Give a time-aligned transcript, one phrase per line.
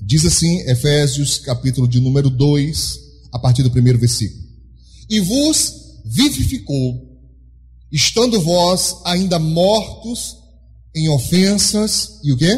[0.00, 3.00] Diz assim, Efésios, capítulo de número 2,
[3.32, 4.42] a partir do primeiro versículo.
[5.08, 7.20] E vos vivificou,
[7.92, 10.36] estando vós ainda mortos
[10.94, 12.48] em ofensas e o quê?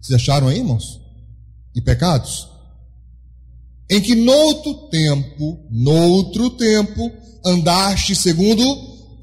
[0.00, 1.00] Vocês acharam aí, irmãos?
[1.74, 2.48] E pecados?
[3.90, 7.10] Em que noutro tempo, noutro tempo,
[7.44, 8.62] andaste segundo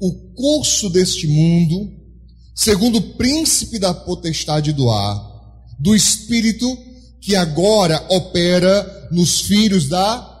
[0.00, 1.92] o curso deste mundo,
[2.54, 5.25] segundo o príncipe da potestade do ar,
[5.78, 6.66] do espírito
[7.20, 10.34] que agora opera nos filhos da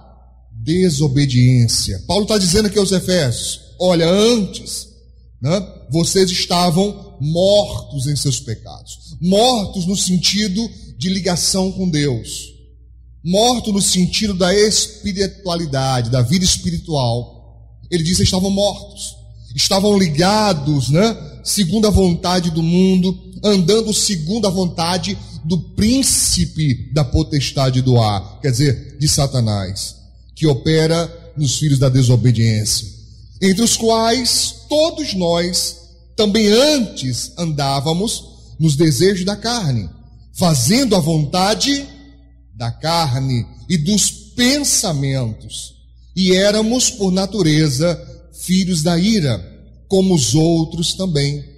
[0.52, 2.02] desobediência.
[2.06, 4.88] Paulo está dizendo aqui aos Efésios: olha, antes,
[5.40, 10.68] né, vocês estavam mortos em seus pecados, mortos no sentido
[10.98, 12.52] de ligação com Deus,
[13.24, 17.34] morto no sentido da espiritualidade, da vida espiritual.
[17.90, 19.14] Ele diz que estavam mortos,
[19.54, 27.04] estavam ligados, né, segundo a vontade do mundo, andando segundo a vontade do príncipe da
[27.04, 29.96] potestade do ar, quer dizer, de Satanás,
[30.34, 32.88] que opera nos filhos da desobediência,
[33.40, 35.76] entre os quais todos nós
[36.16, 38.24] também antes andávamos
[38.58, 39.88] nos desejos da carne,
[40.32, 41.86] fazendo a vontade
[42.54, 45.74] da carne e dos pensamentos,
[46.14, 48.00] e éramos por natureza
[48.32, 49.38] filhos da ira,
[49.88, 51.55] como os outros também.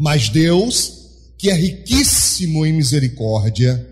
[0.00, 0.92] Mas Deus,
[1.36, 3.86] que é riquíssimo em misericórdia,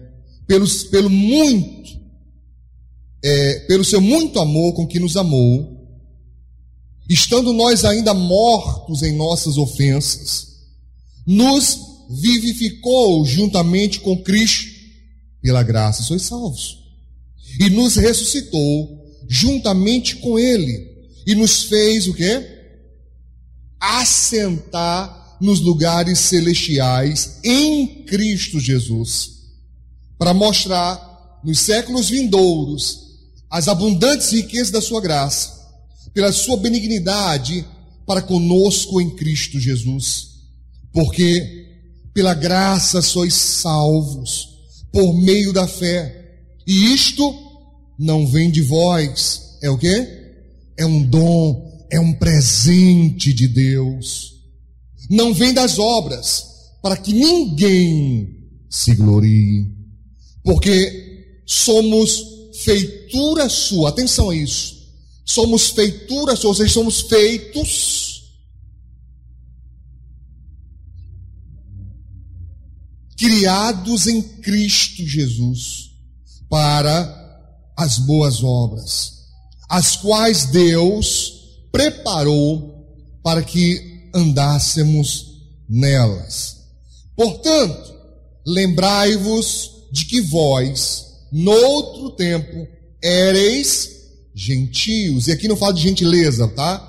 [0.46, 2.00] pelos, pelo muito,
[3.22, 5.86] é, pelo seu muito amor com que nos amou,
[7.10, 10.46] estando nós ainda mortos em nossas ofensas,
[11.26, 11.78] nos
[12.08, 14.72] vivificou juntamente com Cristo,
[15.42, 16.78] pela graça sois salvos,
[17.60, 20.90] e nos ressuscitou juntamente com Ele,
[21.26, 22.46] e nos fez o quê?
[23.78, 29.30] Assentar nos lugares celestiais em Cristo Jesus,
[30.18, 33.08] para mostrar nos séculos vindouros
[33.50, 35.58] as abundantes riquezas da sua graça
[36.12, 37.64] pela sua benignidade
[38.06, 40.28] para conosco em Cristo Jesus.
[40.92, 41.66] Porque
[42.12, 44.48] pela graça sois salvos,
[44.92, 46.40] por meio da fé.
[46.66, 47.32] E isto
[47.98, 50.08] não vem de vós, é o que?
[50.76, 54.37] É um dom, é um presente de Deus.
[55.08, 56.44] Não vem das obras,
[56.82, 58.36] para que ninguém
[58.68, 59.66] se glorie.
[60.42, 62.22] Porque somos
[62.62, 64.78] feitura sua, atenção a isso
[65.28, 68.32] somos feituras, ou seja, somos feitos
[73.14, 75.90] criados em Cristo Jesus
[76.48, 77.14] para
[77.76, 79.26] as boas obras,
[79.68, 82.88] as quais Deus preparou
[83.22, 86.56] para que andássemos nelas.
[87.16, 87.94] Portanto,
[88.46, 92.66] lembrai-vos de que vós, noutro tempo,
[93.02, 93.90] éreis
[94.34, 95.26] gentios.
[95.26, 96.84] E aqui não fala de gentileza, tá?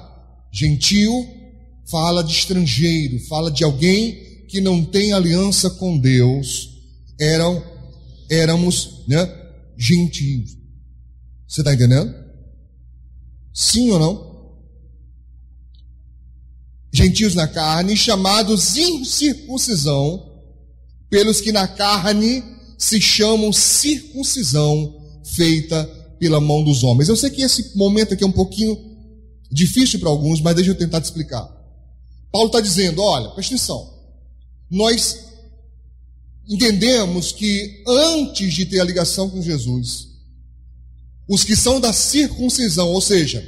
[0.52, 1.28] Gentil
[1.90, 6.70] fala de estrangeiro, fala de alguém que não tem aliança com Deus.
[7.20, 7.64] Eram,
[8.30, 9.28] éramos, né,
[9.78, 10.52] gentios.
[11.48, 12.14] Você está entendendo?
[13.54, 14.29] Sim ou não?
[17.00, 20.22] Gentios na carne, chamados incircuncisão,
[21.10, 22.44] pelos que na carne
[22.78, 25.86] se chamam circuncisão feita
[26.20, 27.08] pela mão dos homens.
[27.08, 28.78] Eu sei que esse momento aqui é um pouquinho
[29.50, 31.50] difícil para alguns, mas deixa eu tentar te explicar.
[32.34, 33.94] Paulo está dizendo: olha, presta atenção.
[34.70, 35.20] Nós
[36.50, 40.10] entendemos que antes de ter a ligação com Jesus,
[41.30, 43.42] os que são da circuncisão, ou seja,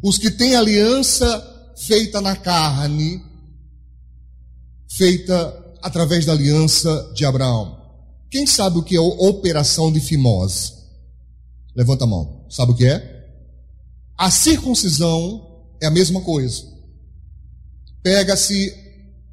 [0.00, 3.22] os que têm aliança feita na carne,
[4.88, 7.78] feita através da aliança de Abraão.
[8.30, 10.72] Quem sabe o que é operação de fimose?
[11.74, 12.46] Levanta a mão.
[12.50, 13.26] Sabe o que é?
[14.16, 16.64] A circuncisão é a mesma coisa.
[18.02, 18.74] Pega-se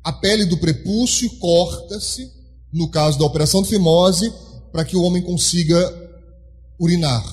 [0.03, 2.31] a pele do prepúcio corta-se,
[2.72, 4.31] no caso da operação de fimose,
[4.72, 5.93] para que o homem consiga
[6.79, 7.23] urinar.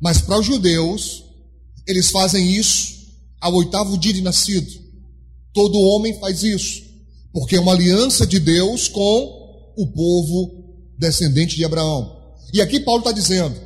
[0.00, 1.24] Mas para os judeus,
[1.86, 3.01] eles fazem isso
[3.42, 4.70] ao oitavo dia de nascido.
[5.52, 6.82] Todo homem faz isso,
[7.32, 12.16] porque é uma aliança de Deus com o povo descendente de Abraão.
[12.54, 13.60] E aqui Paulo está dizendo: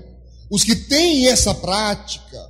[0.50, 2.40] os que têm essa prática,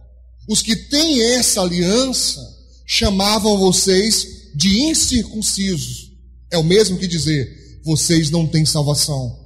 [0.49, 2.40] os que têm essa aliança,
[2.87, 6.12] chamavam vocês de incircuncisos.
[6.50, 9.37] É o mesmo que dizer: vocês não têm salvação,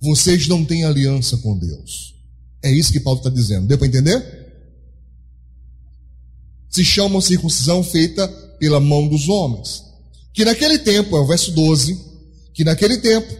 [0.00, 2.14] vocês não têm aliança com Deus.
[2.64, 3.68] É isso que Paulo está dizendo.
[3.68, 4.41] Deu para entender?
[6.72, 8.26] Se chama circuncisão feita
[8.58, 9.84] pela mão dos homens.
[10.34, 12.00] Que naquele tempo, é o verso 12,
[12.54, 13.32] que naquele tempo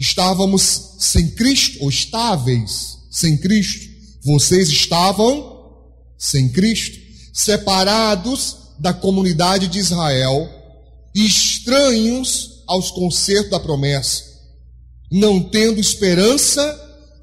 [0.00, 3.86] estávamos sem Cristo, ou estáveis sem Cristo.
[4.24, 5.58] Vocês estavam
[6.16, 6.98] sem Cristo,
[7.32, 10.48] separados da comunidade de Israel,
[11.14, 14.24] estranhos aos concertos da promessa,
[15.10, 16.62] não tendo esperança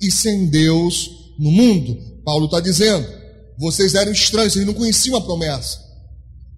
[0.01, 1.09] e sem Deus
[1.39, 1.97] no mundo.
[2.23, 3.07] Paulo está dizendo:
[3.57, 5.79] vocês eram estranhos, vocês não conheciam a promessa,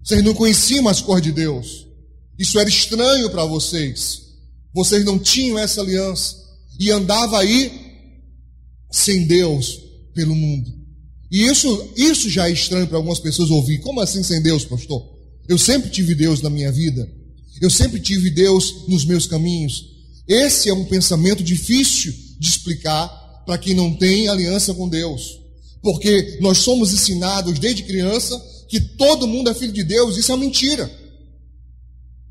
[0.04, 1.86] vocês não conheciam as cores de Deus,
[2.38, 4.22] isso era estranho para vocês,
[4.72, 6.36] vocês não tinham essa aliança
[6.78, 7.72] e andava aí
[8.90, 9.80] sem Deus
[10.14, 10.78] pelo mundo.
[11.30, 13.78] E isso, isso já é estranho para algumas pessoas ouvir.
[13.80, 15.02] Como assim sem Deus, pastor?
[15.48, 17.08] Eu sempre tive Deus na minha vida.
[17.60, 19.84] Eu sempre tive Deus nos meus caminhos.
[20.26, 23.08] Esse é um pensamento difícil de explicar
[23.44, 25.38] para quem não tem aliança com Deus.
[25.82, 30.16] Porque nós somos ensinados desde criança que todo mundo é filho de Deus.
[30.16, 30.90] Isso é uma mentira.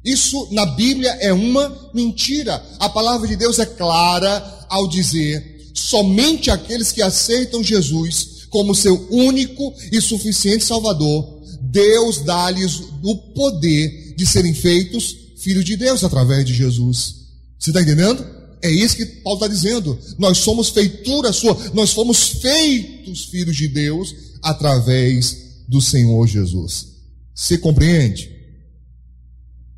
[0.04, 2.64] Isso na Bíblia é uma mentira.
[2.80, 9.08] A palavra de Deus é clara ao dizer: somente aqueles que aceitam Jesus como seu
[9.12, 16.46] único e suficiente Salvador, Deus dá-lhes o poder de serem feitos filhos de Deus através
[16.46, 17.16] de Jesus.
[17.60, 18.26] Você está entendendo?
[18.62, 19.98] É isso que Paulo está dizendo.
[20.18, 26.88] Nós somos feitura sua, nós fomos feitos filhos de Deus através do Senhor Jesus.
[27.36, 28.32] Você compreende?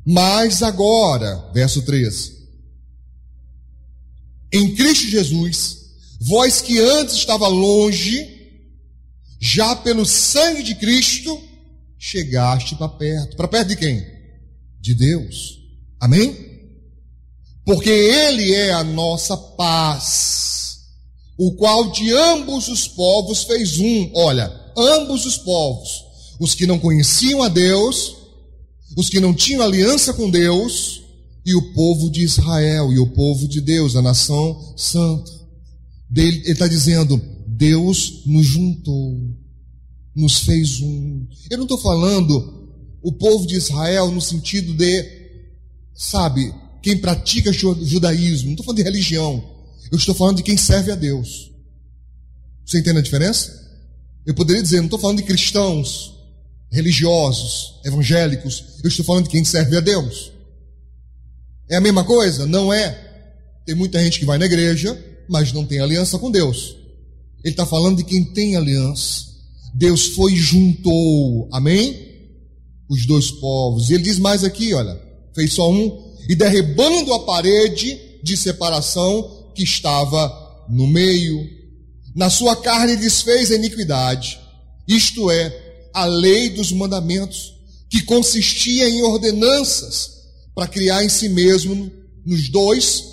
[0.04, 2.32] Mas agora, verso 3:
[4.52, 5.76] Em Cristo Jesus,
[6.20, 8.40] vós que antes estava longe,
[9.38, 11.40] já pelo sangue de Cristo,
[11.98, 13.36] chegaste para perto.
[13.36, 14.04] Para perto de quem?
[14.80, 15.60] De Deus.
[16.00, 16.49] Amém?
[17.70, 20.80] Porque Ele é a nossa paz,
[21.38, 24.10] o qual de ambos os povos fez um.
[24.12, 26.04] Olha, ambos os povos,
[26.40, 28.16] os que não conheciam a Deus,
[28.96, 31.02] os que não tinham aliança com Deus,
[31.46, 35.30] e o povo de Israel, e o povo de Deus, a nação santa.
[36.12, 39.16] Ele está dizendo: Deus nos juntou,
[40.12, 41.24] nos fez um.
[41.48, 42.68] Eu não estou falando
[43.00, 45.04] o povo de Israel no sentido de,
[45.94, 46.52] sabe,
[46.82, 49.44] quem pratica judaísmo, não estou falando de religião,
[49.90, 51.50] eu estou falando de quem serve a Deus.
[52.64, 53.58] Você entende a diferença?
[54.24, 56.14] Eu poderia dizer, não estou falando de cristãos,
[56.70, 60.32] religiosos, evangélicos, eu estou falando de quem serve a Deus.
[61.68, 62.46] É a mesma coisa?
[62.46, 63.08] Não é.
[63.66, 64.98] Tem muita gente que vai na igreja,
[65.28, 66.76] mas não tem aliança com Deus.
[67.44, 69.26] Ele está falando de quem tem aliança.
[69.74, 72.08] Deus foi e juntou, amém?
[72.88, 73.88] Os dois povos.
[73.88, 75.00] E ele diz mais aqui, olha,
[75.34, 81.48] fez só um, e derribando a parede de separação que estava no meio,
[82.14, 84.38] na sua carne desfez a iniquidade,
[84.86, 87.54] isto é, a lei dos mandamentos,
[87.88, 90.20] que consistia em ordenanças
[90.54, 91.90] para criar em si mesmo,
[92.24, 93.04] nos dois,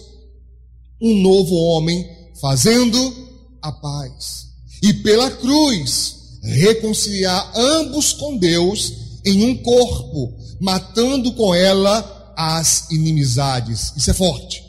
[1.01, 2.07] um novo homem,
[2.39, 3.15] fazendo
[3.61, 4.47] a paz.
[4.83, 8.93] E pela cruz, reconciliar ambos com Deus
[9.25, 13.91] em um corpo, matando com ela as inimizades.
[13.97, 14.63] Isso é forte.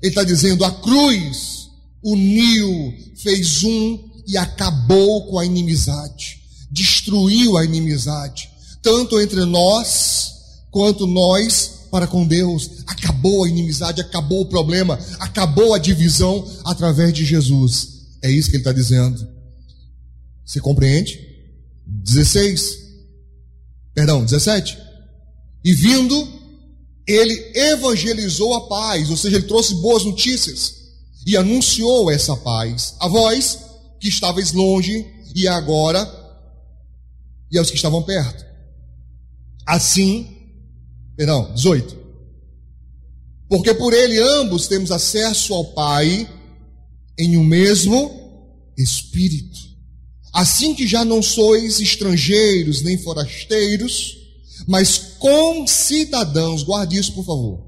[0.00, 1.68] Ele está dizendo: a cruz
[2.02, 6.40] uniu, fez um e acabou com a inimizade,
[6.70, 8.48] destruiu a inimizade,
[8.82, 10.32] tanto entre nós
[10.70, 12.70] quanto nós para com Deus.
[12.86, 17.88] Acabou a inimizade, acabou o problema, acabou a divisão através de Jesus.
[18.22, 19.28] É isso que ele está dizendo.
[20.44, 21.18] Você compreende?
[21.86, 22.78] 16.
[23.94, 24.78] Perdão, 17.
[25.64, 26.39] E vindo,
[27.10, 30.74] ele evangelizou a paz, ou seja, ele trouxe boas notícias
[31.26, 33.58] e anunciou essa paz a vós
[33.98, 36.08] que estavais longe e agora
[37.50, 38.44] e aos que estavam perto.
[39.66, 40.40] Assim,
[41.20, 41.98] Perdão, 18.
[43.46, 46.26] Porque por ele ambos temos acesso ao Pai
[47.18, 48.10] em um mesmo
[48.74, 49.60] Espírito.
[50.32, 54.16] Assim que já não sois estrangeiros nem forasteiros,
[54.66, 57.60] mas concidadãos, guarde isso por favor,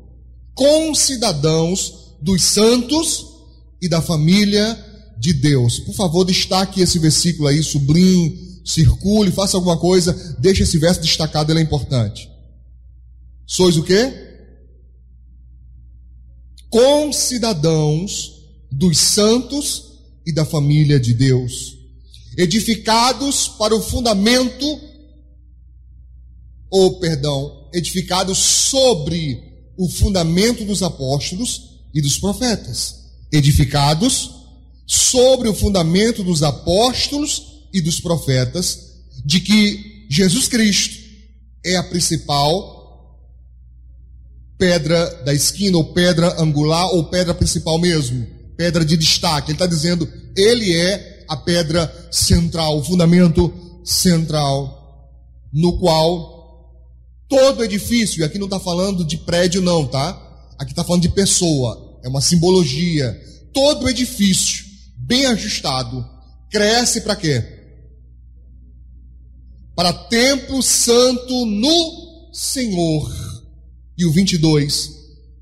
[0.55, 3.27] concidadãos dos santos
[3.81, 4.77] e da família
[5.19, 5.79] de Deus.
[5.79, 11.53] Por favor, destaque esse versículo aí, sublinhe, circule, faça alguma coisa, deixe esse verso destacado,
[11.53, 12.29] ele é importante.
[13.47, 14.13] Sois o quê?
[16.71, 18.33] Concidadãos
[18.71, 19.93] dos santos
[20.25, 21.77] e da família de Deus,
[22.39, 24.81] edificados para o fundamento,
[26.73, 29.39] ou perdão, edificados sobre
[29.77, 32.95] o fundamento dos apóstolos e dos profetas,
[33.31, 34.31] edificados
[34.87, 38.79] sobre o fundamento dos apóstolos e dos profetas,
[39.25, 40.97] de que Jesus Cristo
[41.65, 42.73] é a principal
[44.59, 48.27] pedra da esquina, ou pedra angular, ou pedra principal mesmo,
[48.57, 49.51] pedra de destaque.
[49.51, 53.53] Ele está dizendo, ele é a pedra central, o fundamento
[53.85, 55.11] central,
[55.53, 56.32] no qual
[57.33, 60.11] todo edifício, e aqui não está falando de prédio, não, tá?
[60.59, 63.19] Aqui está falando de pessoa, é uma simbologia.
[63.55, 64.67] Todo edifício,
[64.99, 66.07] bem ajustado,
[66.51, 67.43] cresce para quê?
[69.75, 73.11] Para templo santo no Senhor
[73.97, 74.91] e o 22,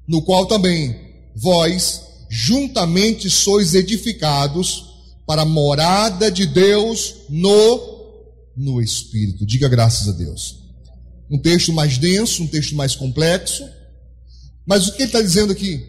[0.06, 0.94] no qual também
[1.34, 4.84] vós juntamente sois edificados
[5.26, 7.98] para a morada de Deus no
[8.56, 9.44] no espírito.
[9.44, 10.59] Diga graças a Deus.
[11.30, 13.64] Um texto mais denso, um texto mais complexo.
[14.66, 15.82] Mas o que ele está dizendo aqui?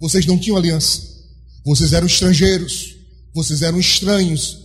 [0.00, 1.02] Vocês não tinham aliança.
[1.64, 2.96] Vocês eram estrangeiros.
[3.34, 4.58] Vocês eram estranhos.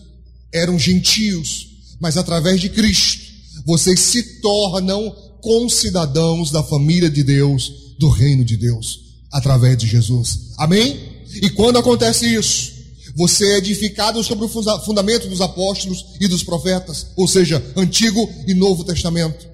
[0.54, 1.68] Eram gentios.
[2.00, 3.26] Mas através de Cristo,
[3.66, 5.10] vocês se tornam
[5.42, 9.00] concidadãos da família de Deus, do reino de Deus,
[9.32, 10.52] através de Jesus.
[10.58, 11.24] Amém?
[11.42, 12.74] E quando acontece isso,
[13.16, 18.54] você é edificado sobre o fundamento dos apóstolos e dos profetas, ou seja, Antigo e
[18.54, 19.48] Novo Testamento.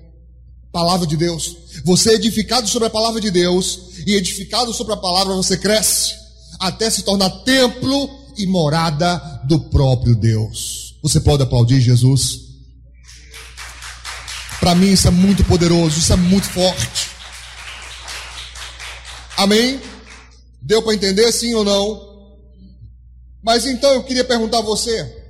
[0.72, 1.58] Palavra de Deus.
[1.84, 6.16] Você é edificado sobre a palavra de Deus e edificado sobre a palavra você cresce
[6.60, 10.96] até se tornar templo e morada do próprio Deus.
[11.02, 12.52] Você pode aplaudir Jesus?
[14.60, 17.10] Para mim isso é muito poderoso, isso é muito forte.
[19.36, 19.82] Amém?
[20.62, 22.12] Deu para entender sim ou não?
[23.44, 25.21] Mas então eu queria perguntar a você,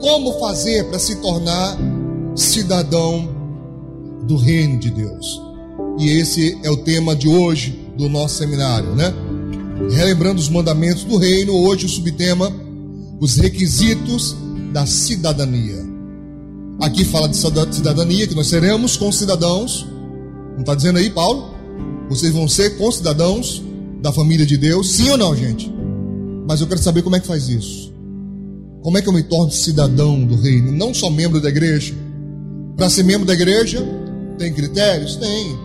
[0.00, 1.78] Como fazer para se tornar
[2.34, 3.28] cidadão
[4.26, 5.40] do reino de Deus?
[6.00, 9.14] E esse é o tema de hoje do nosso seminário, né?
[9.92, 12.52] Relembrando os mandamentos do reino, hoje o subtema
[13.20, 14.34] os requisitos
[14.72, 15.86] da cidadania.
[16.80, 19.86] Aqui fala de cidadania, que nós seremos concidadãos.
[20.54, 21.54] Não está dizendo aí, Paulo?
[22.08, 23.62] Vocês vão ser concidadãos
[24.02, 25.72] da família de Deus, sim ou não, gente?
[26.48, 27.96] Mas eu quero saber como é que faz isso.
[28.82, 31.94] Como é que eu me torno cidadão do reino, não só membro da igreja?
[32.76, 33.84] Para ser membro da igreja,
[34.38, 35.16] tem critérios?
[35.16, 35.58] Tem.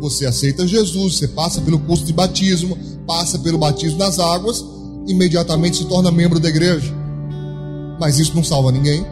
[0.00, 4.64] Você aceita Jesus, você passa pelo curso de batismo, passa pelo batismo nas águas,
[5.08, 6.92] imediatamente se torna membro da igreja.
[7.98, 9.04] Mas isso não salva ninguém.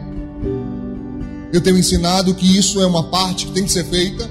[1.51, 4.29] Eu tenho ensinado que isso é uma parte que tem que ser feita,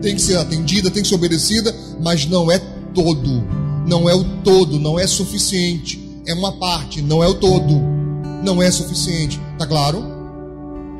[0.00, 2.58] tem que ser atendida, tem que ser obedecida, mas não é
[2.94, 3.44] todo.
[3.86, 6.22] Não é o todo, não é suficiente.
[6.26, 7.97] É uma parte, não é o todo.
[8.42, 9.40] Não é suficiente.
[9.58, 10.02] Tá claro?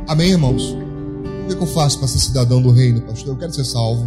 [0.06, 0.70] Amém, irmãos?
[0.70, 3.34] O que, é eu faço para ser cidadão do reino, pastor?
[3.34, 4.06] Eu quero ser salvo.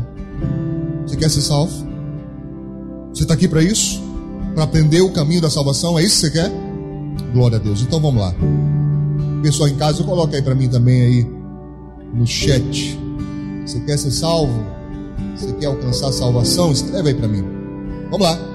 [1.05, 1.87] Você quer ser salvo?
[3.13, 4.01] Você está aqui para isso?
[4.53, 5.97] Para aprender o caminho da salvação?
[5.97, 6.51] É isso que você quer?
[7.33, 7.81] Glória a Deus.
[7.81, 8.33] Então vamos lá.
[9.41, 11.27] Pessoal em casa, coloca aí para mim também aí
[12.13, 12.99] no chat.
[13.65, 14.53] Você quer ser salvo?
[15.35, 16.71] Você quer alcançar a salvação?
[16.71, 17.43] Escreve aí para mim.
[18.09, 18.50] Vamos lá.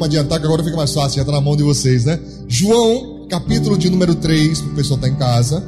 [0.00, 2.18] Vamos adiantar que agora fica mais fácil, já está na mão de vocês, né?
[2.48, 5.62] João, capítulo de número 3, para o pessoal estar tá em casa.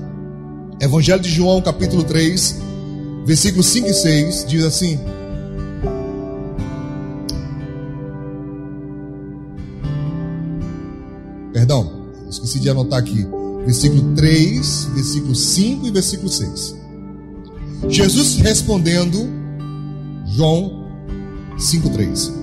[0.81, 2.57] Evangelho de João, capítulo 3,
[3.27, 4.99] versículos 5 e 6, diz assim:
[11.53, 13.27] Perdão, esqueci de anotar aqui.
[13.67, 16.75] Versículo 3, versículo 5 e versículo 6.
[17.87, 19.29] Jesus respondendo,
[20.27, 20.89] João
[21.59, 22.42] 5,3.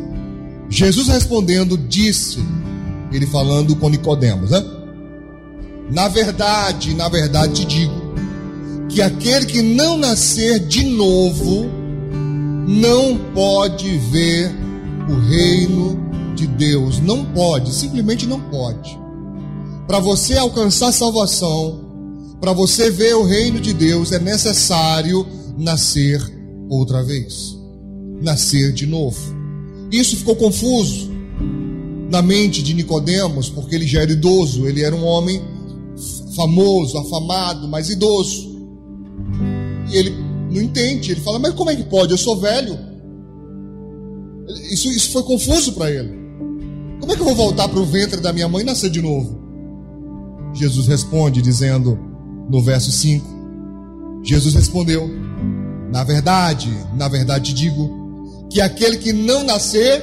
[0.70, 2.40] Jesus respondendo, disse,
[3.12, 4.64] ele falando com Nicodemos, né?
[5.92, 8.14] Na verdade, na verdade te digo,
[8.88, 11.68] que aquele que não nascer de novo
[12.68, 14.52] não pode ver
[15.10, 16.00] o reino
[16.36, 17.00] de Deus.
[17.00, 18.98] Não pode, simplesmente não pode.
[19.88, 21.84] Para você alcançar salvação,
[22.40, 25.26] para você ver o reino de Deus, é necessário
[25.58, 26.22] nascer
[26.70, 27.58] outra vez.
[28.22, 29.39] Nascer de novo.
[29.92, 31.10] Isso ficou confuso
[32.10, 35.42] na mente de Nicodemos, porque ele já era idoso, ele era um homem
[36.36, 38.50] famoso, afamado, mas idoso.
[39.92, 40.12] E ele
[40.52, 42.12] não entende, ele fala: "Mas como é que pode?
[42.12, 42.78] Eu sou velho".
[44.72, 46.18] Isso, isso foi confuso para ele.
[47.00, 49.02] Como é que eu vou voltar para o ventre da minha mãe e nascer de
[49.02, 49.40] novo?
[50.54, 51.98] Jesus responde dizendo
[52.50, 53.26] no verso 5:
[54.24, 55.10] Jesus respondeu:
[55.92, 57.99] Na verdade, na verdade digo
[58.50, 60.02] que aquele que não nascer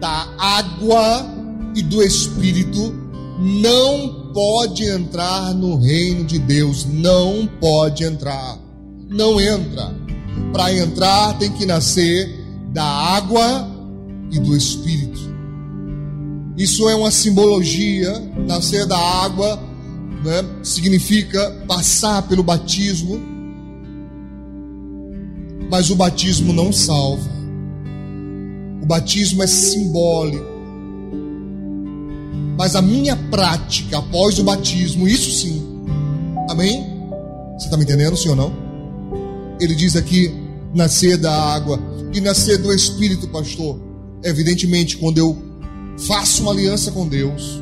[0.00, 1.26] da água
[1.74, 2.94] e do espírito
[3.38, 8.58] não pode entrar no reino de Deus, não pode entrar.
[9.08, 9.94] Não entra.
[10.52, 12.28] Para entrar tem que nascer
[12.72, 13.68] da água
[14.30, 15.20] e do espírito.
[16.56, 18.12] Isso é uma simbologia,
[18.46, 19.58] nascer da água
[20.24, 23.20] né, significa passar pelo batismo,
[25.70, 27.35] mas o batismo não salva.
[28.86, 30.46] O batismo é simbólico.
[32.56, 35.60] Mas a minha prática após o batismo, isso sim.
[36.48, 36.86] Amém?
[37.58, 38.52] Você está me entendendo, ou não?
[39.60, 40.32] Ele diz aqui:
[40.72, 41.80] nascer da água
[42.14, 43.76] e nascer do Espírito, pastor.
[44.22, 45.36] Evidentemente, quando eu
[46.06, 47.60] faço uma aliança com Deus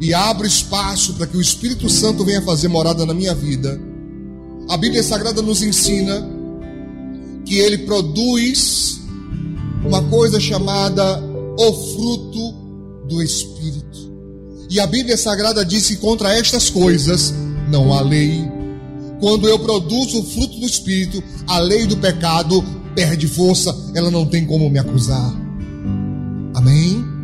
[0.00, 3.80] e abro espaço para que o Espírito Santo venha fazer morada na minha vida,
[4.68, 6.28] a Bíblia Sagrada nos ensina
[7.44, 9.03] que ele produz
[9.86, 11.22] uma coisa chamada
[11.58, 12.54] o fruto
[13.08, 14.12] do Espírito.
[14.70, 17.32] E a Bíblia Sagrada diz que contra estas coisas
[17.70, 18.42] não há lei.
[19.20, 24.26] Quando eu produzo o fruto do Espírito, a lei do pecado perde força, ela não
[24.26, 25.32] tem como me acusar.
[26.54, 27.14] Amém?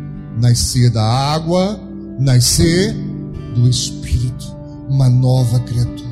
[0.41, 1.79] nascer da água,
[2.19, 2.93] nascer
[3.55, 4.45] do Espírito,
[4.89, 6.09] uma nova criatura.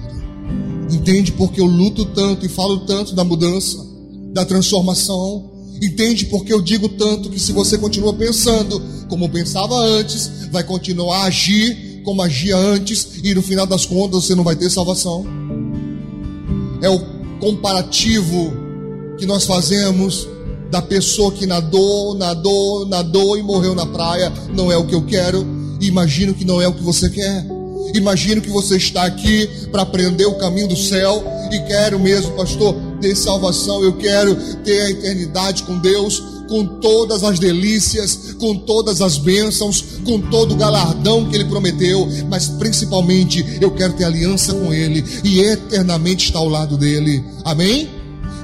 [0.91, 3.77] Entende porque eu luto tanto e falo tanto da mudança,
[4.31, 5.48] da transformação?
[5.81, 11.19] Entende porque eu digo tanto que se você continua pensando como pensava antes, vai continuar
[11.19, 15.25] a agir como agia antes e no final das contas você não vai ter salvação?
[16.81, 16.99] É o
[17.39, 18.53] comparativo
[19.17, 20.27] que nós fazemos
[20.69, 25.05] da pessoa que nadou, nadou, nadou e morreu na praia, não é o que eu
[25.05, 25.45] quero.
[25.81, 27.45] Imagino que não é o que você quer.
[27.93, 32.75] Imagino que você está aqui para aprender o caminho do céu e quero mesmo, pastor,
[32.99, 33.83] ter salvação.
[33.83, 36.21] Eu quero ter a eternidade com Deus.
[36.49, 42.09] com todas as delícias, com todas as bênçãos, com todo o galardão que Ele prometeu,
[42.27, 47.23] mas principalmente eu quero ter aliança com Ele e eternamente estar ao lado dele.
[47.45, 47.87] Amém?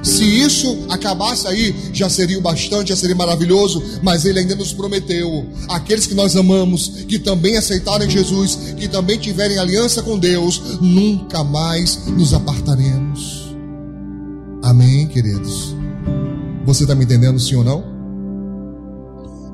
[0.02, 4.72] Se isso acabasse aí, já seria o bastante, já seria maravilhoso, mas Ele ainda nos
[4.72, 10.62] prometeu: aqueles que nós amamos, que também aceitarem Jesus, que também tiverem aliança com Deus,
[10.80, 13.45] nunca mais nos apartaremos.
[14.66, 15.76] Amém, queridos?
[16.64, 17.84] Você está me entendendo, sim ou não?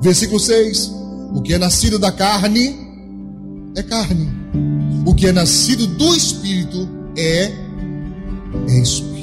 [0.01, 0.91] Versículo 6:
[1.35, 2.75] O que é nascido da carne
[3.75, 4.27] é carne,
[5.05, 7.51] o que é nascido do espírito é,
[8.67, 9.13] é espírito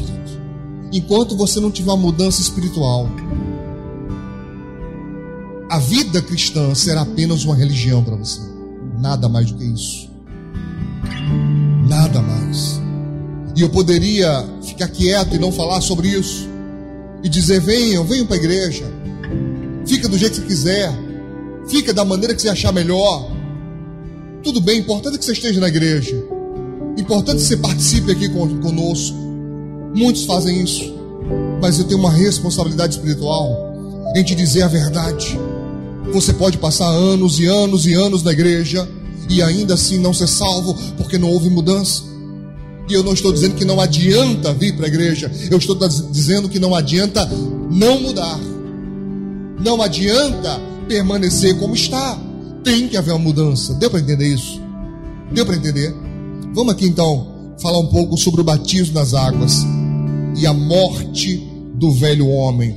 [0.92, 3.08] enquanto você não tiver uma mudança espiritual.
[5.68, 8.40] A vida cristã será apenas uma religião para você.
[9.00, 10.08] Nada mais do que isso.
[11.88, 12.79] Nada mais.
[13.56, 16.48] E eu poderia ficar quieto e não falar sobre isso.
[17.22, 18.84] E dizer: venham, venham para a igreja.
[19.86, 20.92] Fica do jeito que você quiser.
[21.68, 23.30] Fica da maneira que você achar melhor.
[24.42, 26.16] Tudo bem, importante é que você esteja na igreja.
[26.96, 29.16] Importante que você participe aqui conosco.
[29.94, 30.94] Muitos fazem isso,
[31.60, 33.70] mas eu tenho uma responsabilidade espiritual
[34.14, 35.38] em te dizer a verdade.
[36.12, 38.88] Você pode passar anos e anos e anos na igreja
[39.28, 42.02] e ainda assim não ser salvo porque não houve mudança.
[42.90, 45.76] E eu não estou dizendo que não adianta vir para a igreja, eu estou
[46.10, 47.24] dizendo que não adianta
[47.70, 48.40] não mudar,
[49.64, 52.18] não adianta permanecer como está.
[52.64, 53.74] Tem que haver uma mudança.
[53.74, 54.60] Deu para entender isso?
[55.32, 55.94] Deu para entender?
[56.52, 59.64] Vamos aqui então falar um pouco sobre o batismo nas águas
[60.36, 62.76] e a morte do velho homem.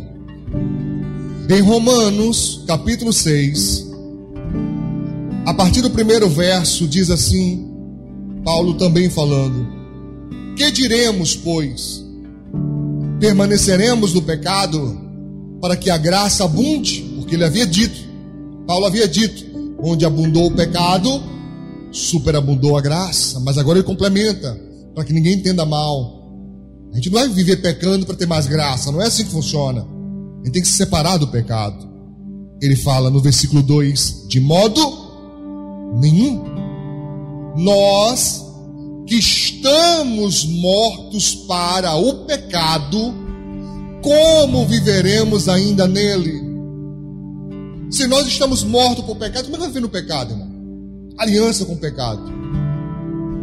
[1.50, 3.88] Em Romanos, capítulo 6,
[5.44, 7.68] a partir do primeiro verso, diz assim:
[8.46, 9.83] Paulo também falando:
[10.56, 12.04] Que diremos, pois?
[13.20, 15.02] Permaneceremos no pecado
[15.62, 17.02] para que a graça abunde?
[17.16, 17.98] Porque ele havia dito,
[18.68, 19.46] Paulo havia dito:
[19.82, 21.10] onde abundou o pecado,
[21.92, 23.40] superabundou a graça.
[23.40, 24.60] Mas agora ele complementa,
[24.94, 26.22] para que ninguém entenda mal.
[26.92, 29.82] A gente não vai viver pecando para ter mais graça, não é assim que funciona.
[29.82, 31.92] A gente tem que se separar do pecado.
[32.62, 34.82] Ele fala no versículo 2: de modo
[36.00, 36.44] nenhum.
[37.58, 38.43] Nós
[39.06, 43.14] que estamos mortos para o pecado,
[44.02, 46.42] como viveremos ainda nele?
[47.92, 50.52] Se nós estamos mortos por pecado, como é que vai viver no pecado, irmão?
[51.18, 52.24] Aliança com o pecado.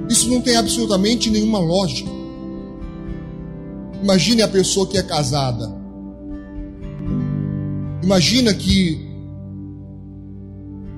[0.08, 2.10] Isso não tem absolutamente nenhuma lógica.
[4.02, 5.72] Imagine a pessoa que é casada.
[8.02, 9.08] Imagina que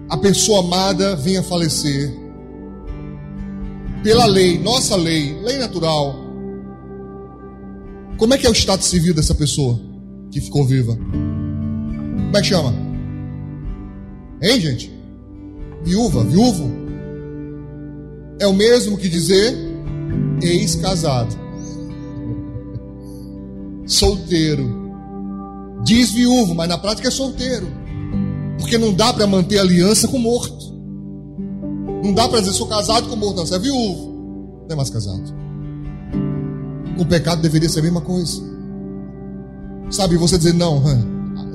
[0.09, 2.22] a pessoa amada venha falecer.
[4.03, 6.17] Pela lei, nossa lei, lei natural.
[8.19, 9.81] Como é que é o estado civil dessa pessoa
[10.31, 10.97] que ficou viva?
[10.97, 12.75] Como é que chama?
[14.43, 14.93] Hein, gente?
[15.85, 16.69] Viúva, viúvo.
[18.41, 19.57] É o mesmo que dizer
[20.43, 21.37] ex-casado
[23.87, 24.83] solteiro.
[25.85, 27.69] Diz viúvo, mas na prática é solteiro.
[28.59, 30.72] Porque não dá para manter aliança com morto.
[32.03, 34.63] Não dá para dizer sou casado com morto, não, você é viúvo.
[34.63, 35.23] Não é mais casado.
[36.97, 38.43] Com o pecado deveria ser a mesma coisa.
[39.91, 40.83] Sabe, você dizer, não,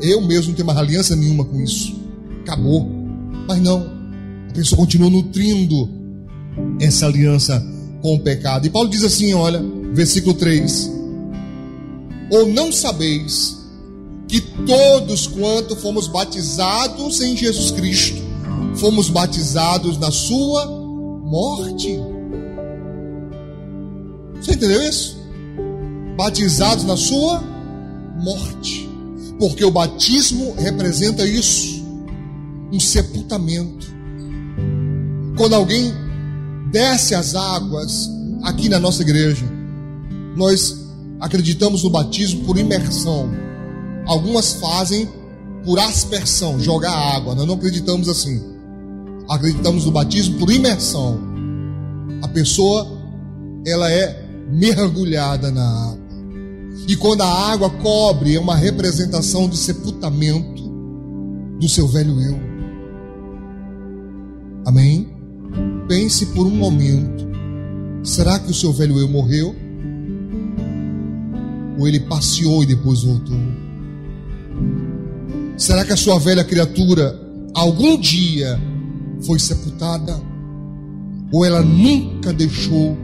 [0.02, 1.96] eu mesmo não tenho mais aliança nenhuma com isso.
[2.42, 2.88] Acabou.
[3.48, 3.86] Mas não.
[4.50, 5.90] A pessoa continua nutrindo
[6.80, 7.64] essa aliança
[8.02, 8.66] com o pecado.
[8.66, 10.92] E Paulo diz assim: olha, versículo 3:
[12.30, 13.58] ou não sabeis
[14.28, 18.22] que todos quanto fomos batizados em Jesus Cristo,
[18.78, 22.00] fomos batizados na sua morte?
[24.40, 25.18] Você entendeu isso?
[26.16, 27.42] Batizados na sua
[28.22, 28.88] morte.
[29.40, 31.84] Porque o batismo representa isso,
[32.72, 33.88] um sepultamento.
[35.38, 35.94] Quando alguém
[36.72, 38.10] desce as águas
[38.44, 39.46] aqui na nossa igreja,
[40.36, 40.76] nós
[41.20, 43.30] acreditamos no batismo por imersão.
[44.06, 45.08] Algumas fazem
[45.64, 47.36] por aspersão, jogar água.
[47.36, 48.57] Nós não acreditamos assim.
[49.30, 51.20] Acreditamos no batismo por imersão.
[52.22, 52.88] A pessoa
[53.66, 56.08] ela é mergulhada na água.
[56.88, 60.64] E quando a água cobre, é uma representação de sepultamento
[61.60, 62.40] do seu velho eu.
[64.66, 65.10] Amém?
[65.88, 67.28] Pense por um momento.
[68.04, 69.54] Será que o seu velho eu morreu?
[71.78, 73.38] Ou ele passeou e depois voltou?
[75.58, 77.20] Será que a sua velha criatura
[77.54, 78.60] algum dia
[79.24, 80.20] foi sepultada?
[81.32, 82.98] Ou ela nunca deixou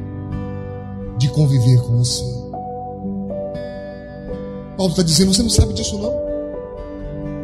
[1.17, 2.23] de conviver com você?
[4.77, 6.13] Paulo está dizendo: você não sabe disso, não?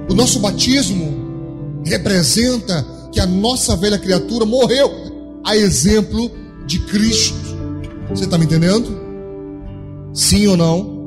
[0.09, 4.89] O nosso batismo representa que a nossa velha criatura morreu
[5.43, 6.31] a exemplo
[6.65, 7.37] de Cristo.
[8.09, 8.89] Você está me entendendo?
[10.13, 10.99] Sim ou não?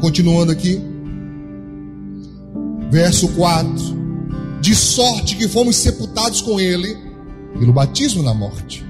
[0.00, 0.80] Continuando aqui.
[2.90, 4.03] Verso 4.
[4.64, 6.96] De sorte que fomos sepultados com Ele
[7.58, 8.82] pelo batismo na morte,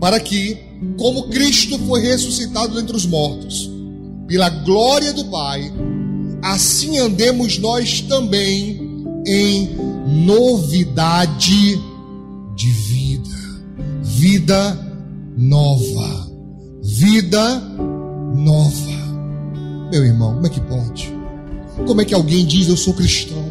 [0.00, 0.56] para que,
[0.96, 3.70] como Cristo foi ressuscitado entre os mortos,
[4.26, 5.70] pela glória do Pai,
[6.40, 8.80] assim andemos nós também
[9.26, 9.76] em
[10.24, 11.78] novidade
[12.56, 13.36] de vida,
[14.02, 15.02] vida
[15.36, 16.30] nova,
[16.82, 17.60] vida
[18.34, 19.90] nova.
[19.92, 21.14] Meu irmão, como é que pode?
[21.86, 23.47] Como é que alguém diz eu sou cristão?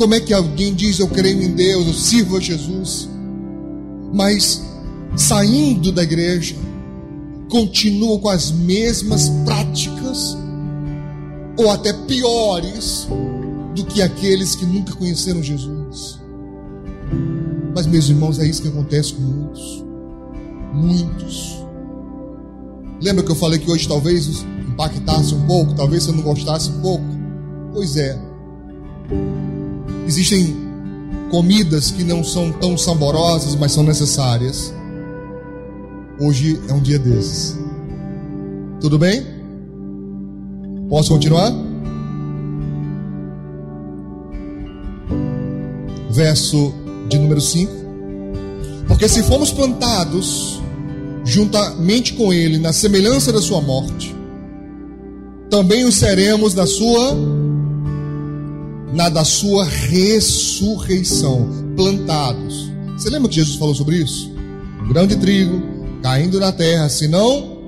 [0.00, 3.06] Como é que alguém diz eu creio em Deus, eu sirvo a Jesus,
[4.14, 4.62] mas
[5.14, 6.56] saindo da igreja,
[7.50, 10.38] continua com as mesmas práticas,
[11.54, 13.08] ou até piores,
[13.74, 16.18] do que aqueles que nunca conheceram Jesus.
[17.74, 19.84] Mas, meus irmãos, é isso que acontece com muitos.
[20.72, 21.62] Muitos.
[23.02, 26.80] Lembra que eu falei que hoje talvez impactasse um pouco, talvez você não gostasse um
[26.80, 27.04] pouco?
[27.74, 28.18] Pois é.
[30.06, 30.56] Existem
[31.30, 34.74] comidas que não são tão saborosas, mas são necessárias.
[36.20, 37.58] Hoje é um dia desses.
[38.80, 39.24] Tudo bem?
[40.88, 41.52] Posso continuar?
[46.10, 46.74] Verso
[47.08, 47.72] de número 5.
[48.88, 50.60] Porque se fomos plantados
[51.24, 54.14] juntamente com ele na semelhança da sua morte,
[55.48, 57.14] também o seremos na sua
[58.92, 62.70] na da sua ressurreição, plantados.
[62.96, 64.32] Você lembra que Jesus falou sobre isso?
[64.82, 65.62] Um grão de trigo
[66.02, 67.58] caindo na terra, se não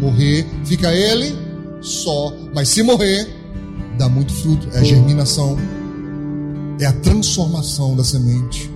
[0.00, 1.34] morrer, fica ele
[1.80, 3.28] só, mas se morrer,
[3.98, 5.56] dá muito fruto, é a germinação,
[6.80, 8.70] é a transformação da semente.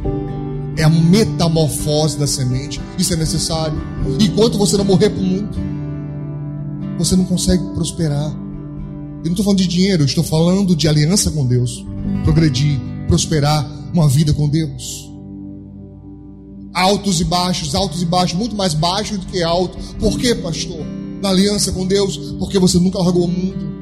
[0.76, 2.80] É a metamorfose da semente.
[2.98, 3.80] Isso é necessário.
[4.20, 5.56] Enquanto você não morrer para o mundo,
[6.98, 8.34] você não consegue prosperar.
[9.24, 11.82] Eu não estou falando de dinheiro, eu estou falando de aliança com Deus.
[12.24, 15.10] Progredir, prosperar, uma vida com Deus.
[16.74, 19.78] Altos e baixos, altos e baixos, muito mais baixo do que alto.
[19.98, 20.84] Por quê, pastor?
[21.22, 23.72] Na aliança com Deus, porque você nunca largou o mundo.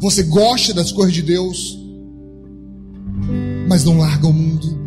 [0.00, 1.78] Você gosta das coisas de Deus,
[3.68, 4.78] mas não larga o mundo.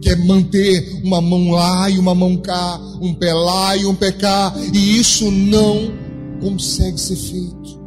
[0.00, 4.10] Quer manter uma mão lá e uma mão cá, um pé lá e um pé
[4.10, 5.92] cá, e isso não
[6.40, 7.83] consegue ser feito.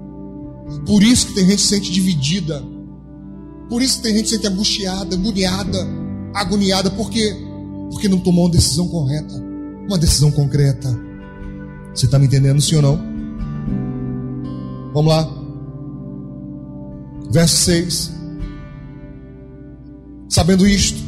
[0.87, 2.63] Por isso que tem gente que se sente dividida.
[3.69, 5.87] Por isso que tem gente que se sente angustiada, agoniada,
[6.33, 6.89] agoniada.
[6.89, 7.35] Por quê?
[7.91, 9.33] Porque não tomou uma decisão correta,
[9.85, 10.97] uma decisão concreta.
[11.93, 12.99] Você está me entendendo, sim ou não?
[14.93, 15.29] Vamos lá.
[17.31, 18.13] Verso 6.
[20.29, 20.99] Sabendo isto,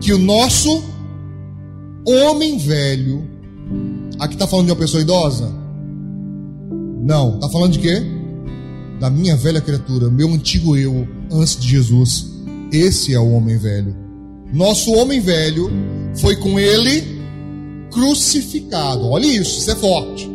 [0.00, 0.82] que o nosso
[2.04, 3.24] homem velho,
[4.18, 5.52] aqui está falando de uma pessoa idosa?
[7.02, 8.19] Não, está falando de quê?
[9.00, 12.26] Da minha velha criatura, meu antigo eu, antes de Jesus.
[12.70, 13.96] Esse é o homem velho.
[14.52, 15.70] Nosso homem velho
[16.16, 17.18] foi com ele
[17.90, 19.08] crucificado.
[19.08, 20.30] Olha isso, isso é forte.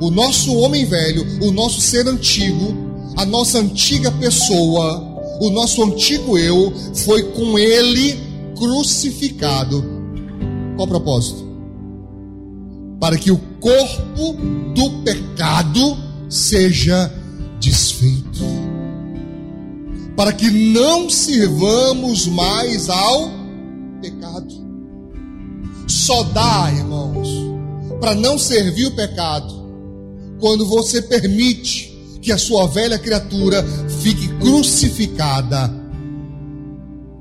[0.00, 2.74] O nosso homem velho, o nosso ser antigo,
[3.16, 8.18] a nossa antiga pessoa, o nosso antigo eu, foi com ele
[8.56, 9.84] crucificado.
[10.74, 11.48] Qual o propósito?
[12.98, 14.36] Para que o corpo
[14.74, 15.96] do pecado
[16.28, 17.19] seja
[17.60, 18.42] desfeito,
[20.16, 23.30] para que não sirvamos mais ao
[24.00, 24.70] pecado.
[25.86, 27.28] Só dá, irmãos,
[28.00, 29.60] para não servir o pecado,
[30.40, 31.90] quando você permite
[32.22, 33.62] que a sua velha criatura
[34.02, 35.72] fique crucificada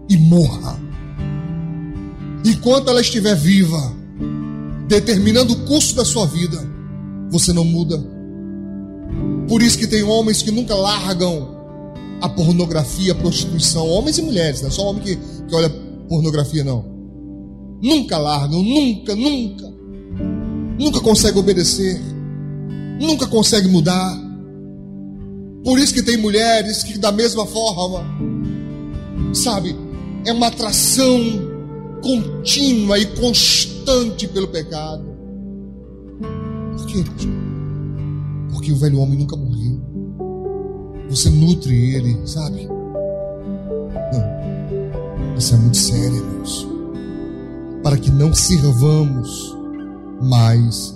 [0.09, 0.79] e morra.
[2.45, 3.93] Enquanto ela estiver viva,
[4.87, 6.57] determinando o curso da sua vida,
[7.29, 8.18] você não muda
[9.49, 11.57] por isso que tem homens que nunca largam
[12.21, 13.87] a pornografia, a prostituição.
[13.87, 15.69] Homens e mulheres, não é só homem que, que olha
[16.07, 16.85] pornografia, não.
[17.81, 19.73] Nunca largam, nunca, nunca.
[20.77, 21.99] Nunca consegue obedecer.
[23.01, 24.15] Nunca consegue mudar.
[25.63, 28.05] Por isso que tem mulheres que da mesma forma,
[29.33, 29.75] sabe,
[30.25, 31.19] é uma atração
[32.03, 35.03] contínua e constante pelo pecado.
[36.77, 37.03] Por quê?
[38.51, 39.79] Porque o velho homem nunca morreu.
[41.09, 42.67] Você nutre ele, sabe?
[44.13, 45.37] Não.
[45.37, 46.67] Isso é muito sério, irmãos.
[47.83, 49.57] Para que não sirvamos
[50.21, 50.95] mais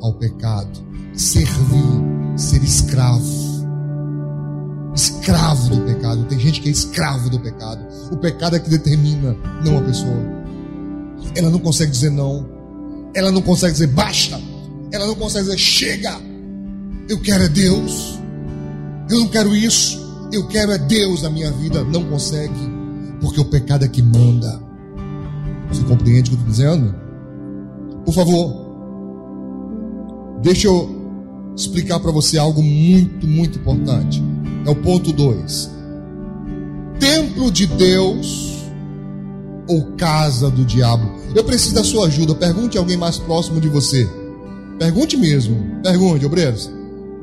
[0.00, 0.80] ao pecado.
[1.14, 2.02] Servir,
[2.36, 3.20] ser escravo.
[4.94, 6.24] escravo do pecado.
[6.24, 7.84] Tem gente que é escravo do pecado.
[8.10, 10.40] O pecado é que determina, não a pessoa.
[11.34, 12.46] Ela não consegue dizer não.
[13.14, 14.40] Ela não consegue dizer basta.
[14.92, 16.29] Ela não consegue dizer chega.
[17.10, 18.20] Eu quero é Deus.
[19.10, 19.98] Eu não quero isso.
[20.32, 21.82] Eu quero é Deus na minha vida.
[21.82, 22.54] Não consegue.
[23.20, 24.62] Porque o pecado é que manda.
[25.68, 26.94] Você compreende o que eu estou dizendo?
[28.04, 28.54] Por favor,
[30.40, 30.88] deixa eu
[31.56, 34.22] explicar para você algo muito, muito importante.
[34.64, 35.68] É o ponto 2.
[37.00, 38.66] Templo de Deus
[39.68, 41.10] ou casa do diabo?
[41.34, 42.36] Eu preciso da sua ajuda.
[42.36, 44.08] Pergunte a alguém mais próximo de você.
[44.78, 45.80] Pergunte mesmo.
[45.82, 46.78] Pergunte, obreiros.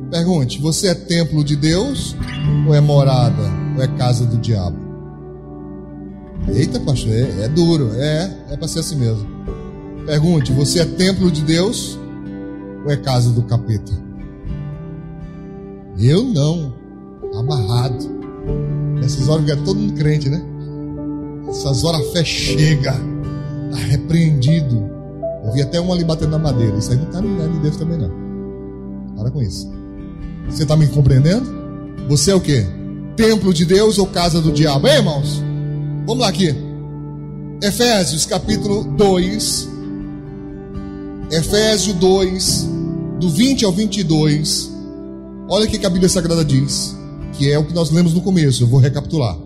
[0.10, 2.16] Pergunte: você é templo de Deus
[2.68, 3.44] ou é morada
[3.76, 4.78] ou é casa do diabo?
[6.48, 7.92] Eita, pastor, é, é duro.
[7.96, 9.28] É, é para ser assim mesmo.
[10.06, 12.00] Pergunte: você é templo de Deus
[12.86, 13.92] ou é casa do capeta?
[16.00, 16.74] Eu não.
[17.34, 18.18] Amarrado.
[19.02, 20.42] Nessas horas é todo mundo crente, né?
[21.50, 22.96] Essas horas a fé chega.
[23.70, 24.90] Está repreendido.
[25.44, 26.78] Eu vi até um ali batendo na madeira.
[26.78, 28.12] Isso aí não está no lugar de Deus também, não.
[29.16, 29.77] Para com isso.
[30.50, 31.46] Você está me compreendendo?
[32.08, 32.66] Você é o quê?
[33.16, 34.88] Templo de Deus ou casa do diabo?
[34.88, 35.42] Ei, irmãos?
[36.06, 36.56] Vamos lá aqui.
[37.62, 39.70] Efésios capítulo 2.
[41.32, 42.70] Efésios 2,
[43.20, 44.72] do 20 ao 22.
[45.50, 46.96] Olha o que a Bíblia Sagrada diz,
[47.34, 49.38] que é o que nós lemos no começo, eu vou recapitular.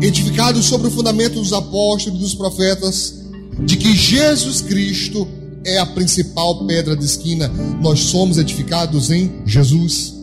[0.00, 3.14] Edificados sobre o fundamento dos apóstolos e dos profetas,
[3.60, 5.26] de que Jesus Cristo
[5.64, 7.48] é a principal pedra de esquina,
[7.80, 10.14] nós somos edificados em Jesus,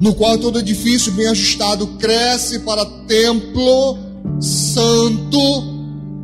[0.00, 3.98] no qual todo edifício bem ajustado cresce para templo
[4.40, 5.38] santo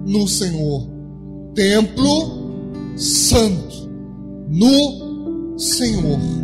[0.06, 0.88] no Senhor.
[1.54, 3.88] Templo santo
[4.48, 6.40] no Senhor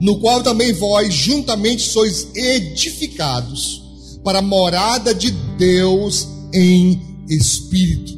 [0.00, 3.82] no qual também vós juntamente sois edificados
[4.22, 8.15] para a morada de Deus em espírito.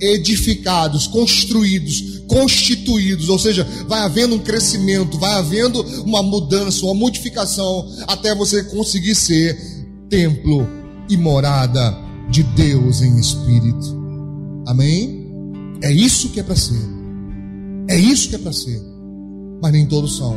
[0.00, 7.88] Edificados, construídos, constituídos, ou seja, vai havendo um crescimento, vai havendo uma mudança, uma modificação,
[8.06, 9.58] até você conseguir ser
[10.08, 10.66] templo
[11.08, 11.96] e morada
[12.30, 13.96] de Deus em espírito.
[14.66, 15.26] Amém?
[15.82, 16.80] É isso que é para ser.
[17.88, 18.82] É isso que é para ser.
[19.62, 20.36] Mas nem todos são.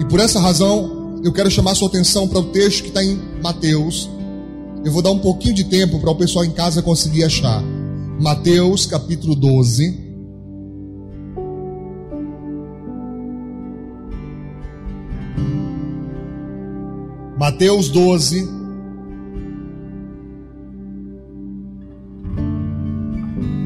[0.00, 3.18] E por essa razão, eu quero chamar sua atenção para o texto que está em
[3.42, 4.08] Mateus.
[4.84, 7.62] Eu vou dar um pouquinho de tempo para o pessoal em casa conseguir achar.
[8.20, 10.06] Mateus capítulo 12.
[17.38, 18.48] Mateus 12.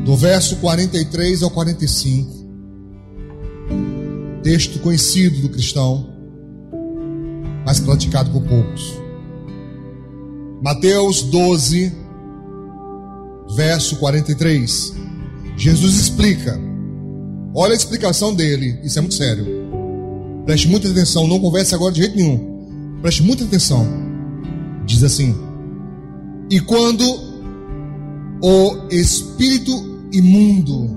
[0.04, 2.40] Do verso 43 ao 45.
[4.42, 6.10] Texto conhecido do cristão
[7.64, 9.00] mas praticado por poucos.
[10.60, 11.92] Mateus 12,
[13.54, 14.94] verso 43.
[15.56, 16.58] Jesus explica.
[17.54, 19.44] Olha a explicação dele, isso é muito sério.
[20.46, 22.98] Preste muita atenção, não converse agora de jeito nenhum.
[23.02, 23.86] Preste muita atenção.
[24.86, 25.34] Diz assim:
[26.50, 27.04] E quando
[28.42, 29.70] o espírito
[30.12, 30.96] imundo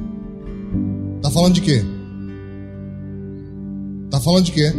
[1.18, 1.84] está falando de quê?
[4.06, 4.72] Está falando de quê?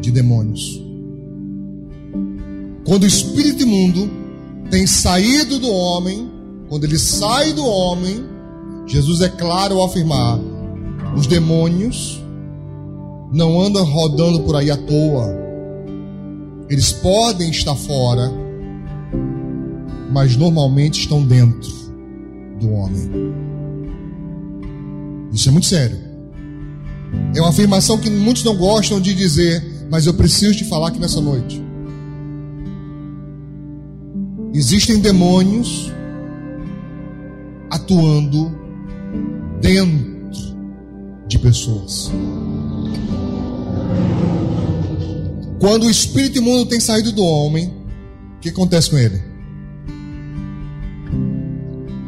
[0.00, 0.80] De demônios.
[2.84, 4.10] Quando o espírito imundo
[4.70, 6.31] tem saído do homem,
[6.72, 8.24] quando ele sai do homem,
[8.86, 10.40] Jesus é claro ao afirmar:
[11.14, 12.18] os demônios
[13.30, 15.26] não andam rodando por aí à toa.
[16.70, 18.32] Eles podem estar fora,
[20.10, 21.70] mas normalmente estão dentro
[22.58, 23.10] do homem.
[25.30, 25.98] Isso é muito sério.
[27.36, 30.98] É uma afirmação que muitos não gostam de dizer, mas eu preciso te falar aqui
[30.98, 31.62] nessa noite.
[34.54, 35.92] Existem demônios
[37.82, 38.52] atuando
[39.60, 40.42] dentro
[41.26, 42.10] de pessoas.
[45.58, 47.72] Quando o espírito imundo tem saído do homem,
[48.36, 49.22] o que acontece com ele?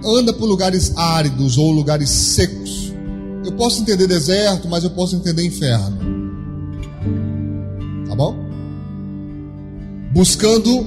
[0.05, 2.93] Anda por lugares áridos ou lugares secos.
[3.45, 5.99] Eu posso entender deserto, mas eu posso entender inferno.
[8.09, 8.37] Tá bom?
[10.13, 10.85] Buscando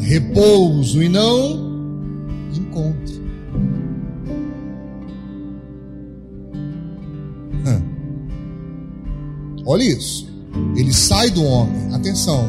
[0.00, 1.74] repouso e não
[2.54, 3.13] encontro.
[9.66, 10.26] Olha isso.
[10.76, 11.94] Ele sai do homem.
[11.94, 12.48] Atenção.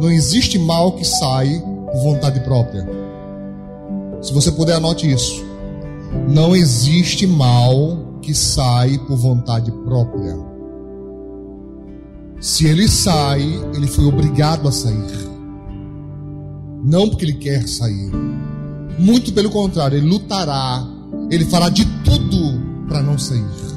[0.00, 1.62] Não existe mal que sai
[1.92, 2.88] por vontade própria.
[4.20, 5.44] Se você puder, anote isso.
[6.28, 10.36] Não existe mal que sai por vontade própria.
[12.40, 13.42] Se ele sai,
[13.74, 15.30] ele foi obrigado a sair.
[16.84, 18.10] Não porque ele quer sair.
[18.98, 20.84] Muito pelo contrário, ele lutará,
[21.30, 23.71] ele fará de tudo para não sair.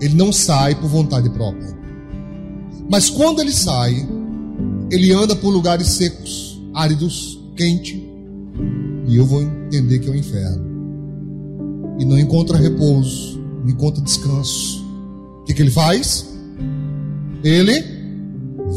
[0.00, 1.76] Ele não sai por vontade própria.
[2.90, 4.08] Mas quando ele sai,
[4.90, 8.08] ele anda por lugares secos, áridos, quente,
[9.06, 10.66] e eu vou entender que é o inferno.
[11.98, 14.84] E não encontra repouso, não encontra descanso.
[15.40, 16.26] O que, que ele faz?
[17.42, 17.84] Ele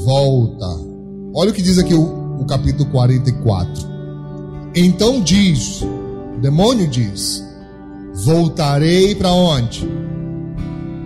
[0.03, 0.67] volta.
[1.33, 3.91] Olha o que diz aqui o, o capítulo 44.
[4.75, 7.43] Então diz, o demônio diz:
[8.13, 9.87] Voltarei para onde?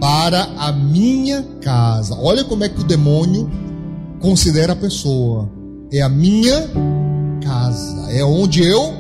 [0.06, 2.16] Para a minha casa.
[2.20, 3.50] Olha como é que o demônio
[4.20, 5.50] considera a pessoa.
[5.92, 6.70] É a minha
[7.44, 8.12] casa.
[8.12, 8.94] É onde eu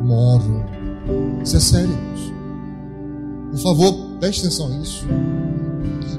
[0.00, 0.64] moro.
[1.42, 1.98] Isso é sério.
[3.50, 5.04] Por favor, preste atenção nisso.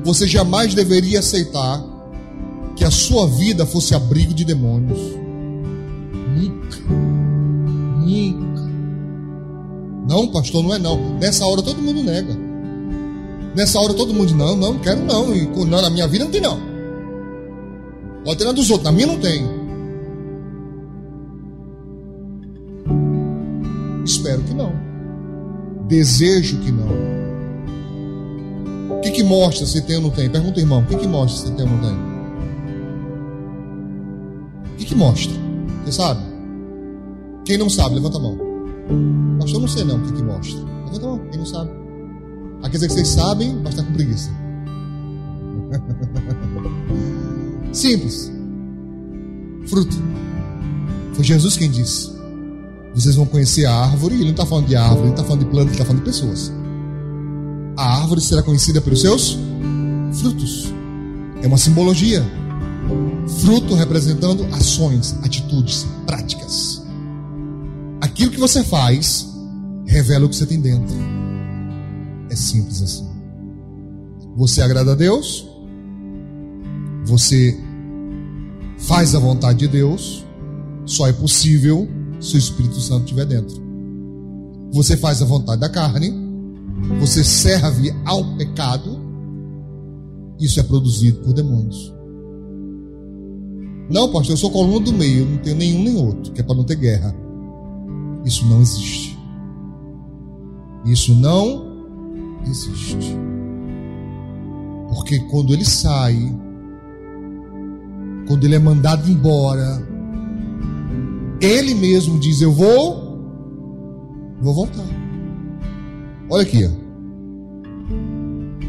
[0.04, 1.82] Você jamais deveria aceitar
[2.76, 5.00] que a sua vida fosse abrigo de demônios.
[6.36, 6.78] Nunca.
[8.06, 8.70] Nunca.
[10.10, 11.18] Não, pastor, não é não.
[11.20, 12.49] Nessa hora todo mundo nega.
[13.56, 15.36] Nessa hora todo mundo diz: não, não, quero não.
[15.36, 16.60] E não, na minha vida não tem não.
[18.24, 19.44] Pode ter na dos outros, na minha não tem.
[24.04, 24.72] Espero que não.
[25.88, 26.90] Desejo que não.
[28.98, 30.30] O que, que mostra se tem ou não tem?
[30.30, 31.98] Pergunta, irmão, o que, que mostra se tem ou não tem?
[34.74, 35.34] O que, que mostra?
[35.86, 36.22] Você sabe?
[37.46, 38.38] Quem não sabe, levanta a mão.
[39.40, 40.60] Pastor, eu não sei não o que, que mostra.
[40.86, 41.79] Levanta a mão, quem não sabe.
[42.80, 44.32] Dizer que vocês sabem, mas está com preguiça.
[47.74, 48.32] Simples.
[49.68, 49.98] Fruto.
[51.14, 52.10] Foi Jesus quem disse.
[52.96, 55.52] Vocês vão conhecer a árvore, ele não está falando de árvore, ele está falando de
[55.52, 56.54] planta, ele está falando de pessoas.
[57.76, 59.38] A árvore será conhecida pelos seus
[60.14, 60.74] frutos.
[61.42, 62.24] É uma simbologia.
[63.42, 66.82] Fruto representando ações, atitudes, práticas.
[68.00, 69.28] Aquilo que você faz
[69.86, 71.19] revela o que você tem dentro.
[72.30, 73.08] É simples assim.
[74.36, 75.48] Você agrada a Deus,
[77.06, 77.60] você
[78.78, 80.26] faz a vontade de Deus,
[80.86, 81.88] só é possível
[82.20, 83.62] se o Espírito Santo estiver dentro.
[84.72, 86.14] Você faz a vontade da carne,
[87.00, 89.00] você serve ao pecado,
[90.40, 91.94] isso é produzido por demônios.
[93.90, 96.56] Não, pastor, eu sou coluna do meio, não tenho nenhum nem outro, que é para
[96.56, 97.14] não ter guerra.
[98.24, 99.18] Isso não existe.
[100.86, 101.69] Isso não
[102.46, 103.18] existe.
[104.90, 106.36] Porque quando ele sai,
[108.28, 109.82] quando ele é mandado embora,
[111.42, 113.20] ele mesmo diz: Eu vou,
[114.42, 114.86] vou voltar.
[116.30, 116.64] Olha aqui,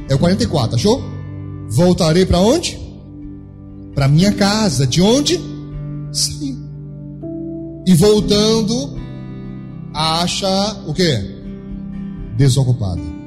[0.09, 1.03] é o 44, achou?
[1.68, 2.79] Voltarei para onde?
[3.95, 4.87] Para minha casa.
[4.87, 5.39] De onde?
[6.12, 6.59] Sim.
[7.87, 8.99] E voltando,
[9.95, 11.41] acha o que?
[12.37, 13.20] Desocupada.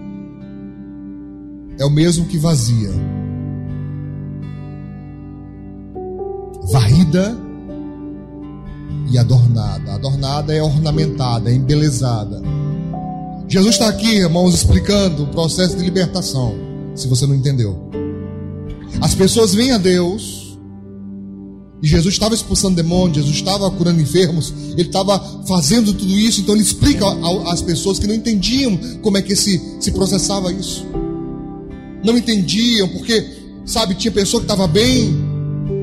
[1.79, 2.91] É o mesmo que vazia.
[6.71, 7.37] Varrida
[9.11, 9.93] e adornada.
[9.93, 12.41] Adornada é ornamentada, é embelezada.
[13.47, 16.55] Jesus está aqui, irmãos, explicando o processo de libertação.
[16.95, 17.89] Se você não entendeu,
[19.01, 20.57] as pessoas vêm a Deus
[21.81, 26.55] e Jesus estava expulsando demônios, Jesus estava curando enfermos, ele estava fazendo tudo isso, então
[26.55, 27.05] ele explica
[27.51, 30.85] às pessoas que não entendiam como é que se, se processava isso.
[32.03, 33.25] Não entendiam, porque,
[33.65, 35.15] sabe, tinha pessoa que estava bem,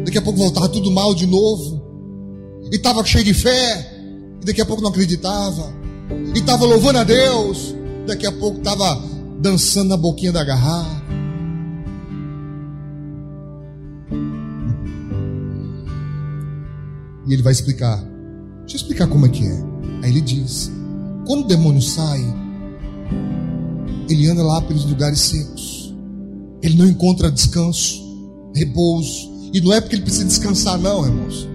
[0.04, 1.80] daqui a pouco voltava tudo mal de novo,
[2.70, 3.90] e estava cheio de fé,
[4.42, 5.72] e daqui a pouco não acreditava,
[6.34, 7.74] e estava louvando a Deus,
[8.06, 9.02] daqui a pouco estava
[9.40, 11.00] dançando na boquinha da garrafa.
[17.26, 17.96] E ele vai explicar.
[18.60, 19.64] Deixa eu explicar como é que é.
[20.02, 20.70] Aí ele diz:
[21.26, 22.20] quando o demônio sai,
[24.08, 25.79] ele anda lá pelos lugares secos.
[26.62, 28.00] Ele não encontra descanso,
[28.54, 29.30] repouso.
[29.52, 31.48] E não é porque ele precisa descansar, não, irmãos.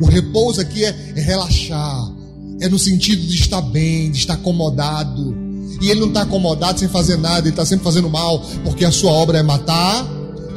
[0.00, 2.12] O repouso aqui é, é relaxar.
[2.60, 5.34] É no sentido de estar bem, de estar acomodado.
[5.80, 8.92] E ele não está acomodado sem fazer nada, ele está sempre fazendo mal, porque a
[8.92, 10.06] sua obra é matar,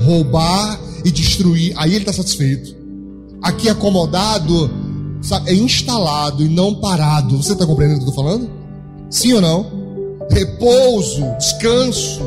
[0.04, 1.74] roubar e destruir.
[1.76, 2.86] Aí ele está satisfeito
[3.46, 4.72] aqui acomodado,
[5.22, 7.38] sabe, é instalado e não parado.
[7.38, 8.50] Você está compreendendo o que eu estou falando?
[9.10, 9.66] Sim ou não?
[10.32, 12.22] Repouso, descanso.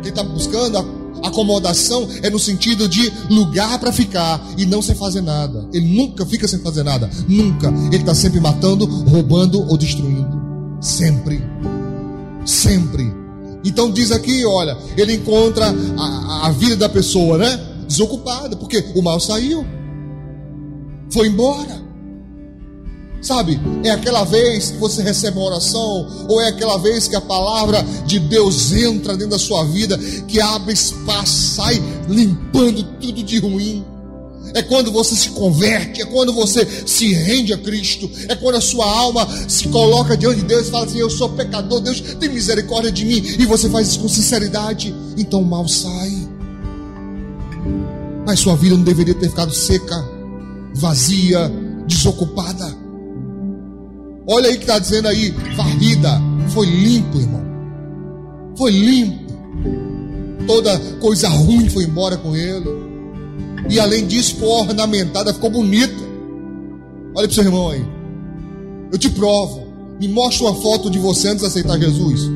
[0.00, 5.20] Quem está buscando acomodação é no sentido de lugar para ficar e não sem fazer
[5.20, 5.68] nada.
[5.72, 7.10] Ele nunca fica sem fazer nada.
[7.28, 7.68] Nunca.
[7.86, 10.42] Ele está sempre matando, roubando ou destruindo.
[10.80, 11.42] Sempre.
[12.44, 13.12] Sempre.
[13.64, 17.74] Então diz aqui, olha, ele encontra a, a vida da pessoa, né?
[17.86, 19.64] desocupada, porque o mal saiu,
[21.10, 21.83] foi embora.
[23.24, 27.22] Sabe, é aquela vez que você recebe uma oração, ou é aquela vez que a
[27.22, 29.96] palavra de Deus entra dentro da sua vida,
[30.28, 33.82] que abre espaço, sai limpando tudo de ruim.
[34.52, 38.60] É quando você se converte, é quando você se rende a Cristo, é quando a
[38.60, 42.28] sua alma se coloca diante de Deus e fala assim: Eu sou pecador, Deus tem
[42.28, 46.12] misericórdia de mim, e você faz isso com sinceridade, então o mal sai.
[48.26, 49.96] Mas sua vida não deveria ter ficado seca,
[50.74, 51.50] vazia,
[51.86, 52.83] desocupada.
[54.26, 56.20] Olha aí que está dizendo aí, varrida.
[56.48, 57.42] Foi limpo, irmão.
[58.56, 59.24] Foi limpo.
[60.46, 62.68] Toda coisa ruim foi embora com ele.
[63.68, 66.02] E além disso, foi ornamentada, ficou bonita.
[67.14, 67.84] Olha para o seu irmão aí.
[68.92, 69.64] Eu te provo.
[70.00, 72.30] Me mostra uma foto de você antes de aceitar Jesus.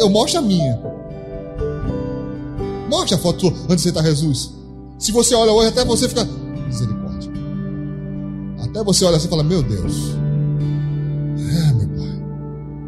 [0.00, 0.80] Eu mostro a minha.
[2.88, 4.63] Mostra a foto antes de aceitar Jesus.
[5.04, 6.26] Se você olha hoje, até você fica.
[6.66, 7.30] Misericórdia.
[8.58, 10.14] Até você olha assim e fala: Meu Deus.
[11.36, 12.22] É, meu pai.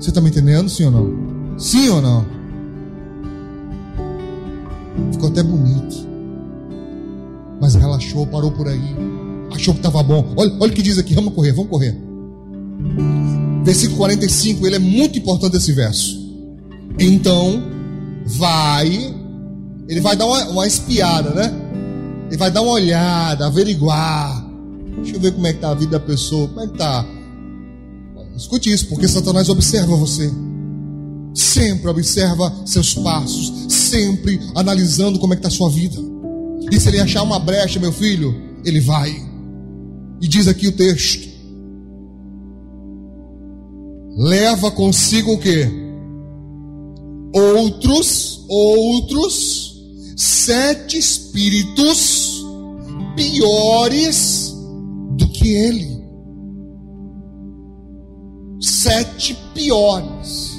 [0.00, 1.58] Você está me entendendo, sim ou não?
[1.58, 2.24] Sim ou não?
[5.12, 6.08] Ficou até bonito.
[7.60, 8.96] Mas relaxou, parou por aí.
[9.54, 10.32] Achou que estava bom.
[10.38, 11.14] Olha, olha o que diz aqui.
[11.14, 11.94] Vamos correr, vamos correr.
[13.62, 16.18] Versículo 45, ele é muito importante esse verso.
[16.98, 17.62] Então,
[18.24, 19.14] vai.
[19.86, 21.65] Ele vai dar uma, uma espiada, né?
[22.27, 24.45] Ele vai dar uma olhada, averiguar.
[24.97, 26.49] Deixa eu ver como é que está a vida da pessoa.
[26.49, 27.07] Como é que está?
[28.37, 30.31] Escute isso, porque Satanás observa você.
[31.35, 33.53] Sempre observa seus passos.
[33.72, 35.97] Sempre analisando como é que está a sua vida.
[36.70, 39.14] E se ele achar uma brecha, meu filho, ele vai.
[40.20, 41.27] E diz aqui o texto.
[44.16, 45.68] Leva consigo o que?
[47.35, 49.65] Outros, outros
[50.16, 52.42] sete espíritos
[53.14, 54.54] piores
[55.16, 56.02] do que ele.
[58.58, 60.56] Sete piores.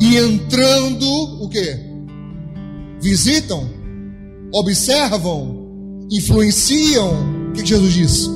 [0.00, 1.06] E entrando,
[1.42, 1.90] o que?
[3.02, 3.68] Visitam,
[4.54, 7.50] observam, influenciam.
[7.50, 8.30] O que Jesus diz?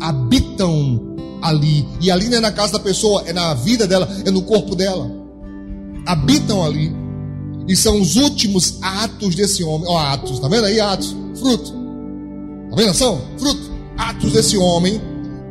[0.00, 1.86] Habitam ali.
[2.00, 4.76] E ali não é na casa da pessoa, é na vida dela, é no corpo
[4.76, 5.10] dela.
[6.06, 7.01] Habitam ali.
[7.68, 9.86] E são os últimos atos desse homem.
[9.88, 10.80] Ó, atos, tá vendo aí?
[10.80, 11.72] Atos, fruto.
[12.70, 12.94] Tá vendo?
[12.94, 13.70] São fruto.
[13.96, 15.00] Atos desse homem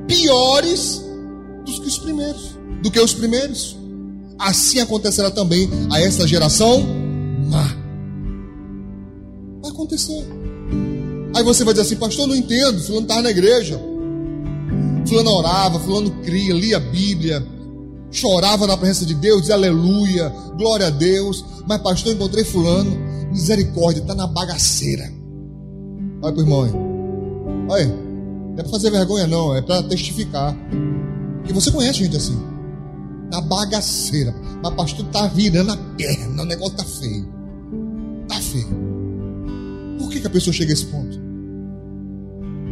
[0.07, 1.01] piores
[1.65, 2.57] do que os primeiros.
[2.81, 3.77] Do que os primeiros.
[4.37, 6.83] Assim acontecerá também a essa geração
[7.49, 7.75] má.
[9.61, 10.27] Vai acontecer.
[11.35, 12.81] Aí você vai dizer assim, pastor, não entendo.
[12.81, 13.79] Fulano estava na igreja.
[15.07, 17.45] Fulano orava, fulano cria, lia a Bíblia
[18.11, 21.43] chorava na presença de Deus, dizia aleluia, glória a Deus.
[21.67, 22.91] Mas, pastor, encontrei fulano,
[23.31, 25.11] misericórdia, está na bagaceira.
[26.21, 26.71] Olha para o irmão aí.
[27.69, 30.55] Olha, não é para fazer vergonha, não, é para testificar.
[31.37, 32.37] Porque você conhece gente assim.
[33.31, 34.35] Na bagaceira.
[34.61, 37.27] Mas, pastor, está virando a perna, o negócio está feio.
[38.23, 38.67] Está feio.
[39.97, 41.19] Por que, que a pessoa chega a esse ponto?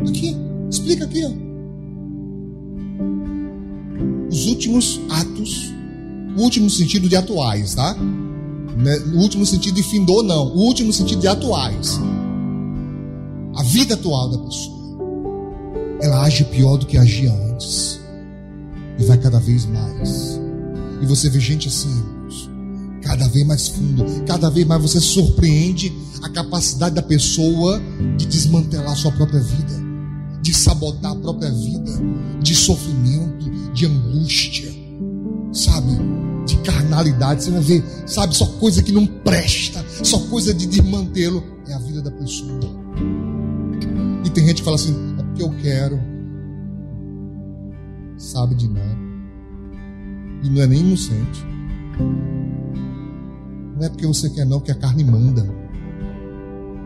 [0.08, 0.36] Aqui,
[0.70, 1.49] explica aqui, ó
[4.40, 5.74] os últimos atos,
[6.38, 7.94] o último sentido de atuais, tá?
[7.94, 8.98] Né?
[9.14, 10.48] O último sentido de findou, não.
[10.48, 12.00] O último sentido de atuais.
[13.58, 14.80] A vida atual da pessoa.
[16.02, 18.00] Ela age pior do que agia antes.
[18.98, 20.40] E vai cada vez mais.
[21.02, 22.50] E você vê gente assim, irmãos,
[23.02, 27.82] cada vez mais fundo, cada vez mais você surpreende a capacidade da pessoa
[28.18, 29.74] de desmantelar a sua própria vida,
[30.42, 31.92] de sabotar a própria vida,
[32.42, 33.29] de sofrimento,
[33.74, 34.72] de angústia,
[35.52, 35.92] sabe?
[36.46, 37.44] De carnalidade.
[37.44, 38.36] Você vai ver, sabe?
[38.36, 41.44] Só coisa que não presta, só coisa de desmantê-lo.
[41.68, 42.60] É a vida da pessoa.
[44.26, 46.00] E tem gente que fala assim: é porque eu quero.
[48.18, 48.98] Sabe de nada.
[50.44, 51.46] E não é nem inocente.
[53.76, 55.44] Não é porque você quer, não, que a carne manda.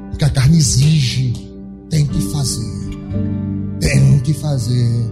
[0.10, 1.34] Porque a carne exige.
[1.90, 2.90] Tem que fazer.
[3.80, 5.12] Tem que fazer.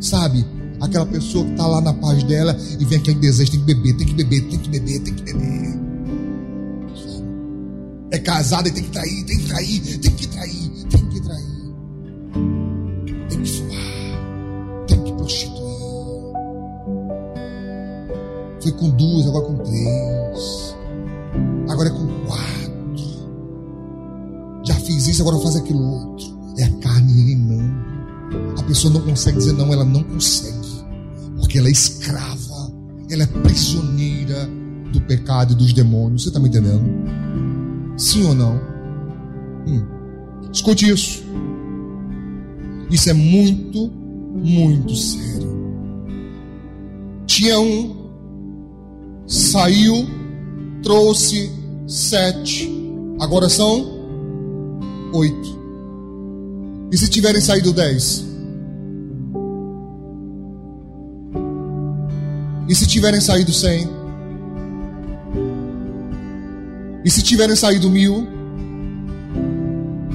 [0.00, 0.44] Sabe?
[0.80, 3.96] Aquela pessoa que está lá na paz dela e vem aquele desejo, tem que beber,
[3.96, 5.84] tem que beber, tem que beber, tem que beber.
[8.10, 11.74] É casada e tem que trair, tem que trair, tem que trair, tem que trair.
[13.28, 15.64] Tem que fumar, tem que prostituir.
[18.62, 20.76] Foi com duas, agora com três.
[21.68, 22.64] Agora é com quatro.
[24.64, 26.26] Já fiz isso, agora vou fazer aquilo outro.
[26.56, 27.74] É a carne reinando.
[28.58, 30.63] A pessoa não consegue dizer não, ela não consegue
[31.54, 32.72] porque ela é escrava,
[33.08, 34.48] ela é prisioneira
[34.92, 36.24] do pecado e dos demônios.
[36.24, 36.82] Você está me entendendo?
[37.96, 38.60] Sim ou não?
[39.64, 39.84] Hum.
[40.52, 41.22] Escute isso.
[42.90, 45.54] Isso é muito, muito sério.
[47.24, 48.08] Tinha um,
[49.28, 50.08] saiu,
[50.82, 51.52] trouxe
[51.86, 52.68] sete,
[53.20, 53.92] agora são
[55.12, 55.60] oito.
[56.90, 58.24] E se tiverem saído dez?
[62.68, 63.88] E se tiverem saído cem?
[67.04, 68.26] E se tiverem saído mil?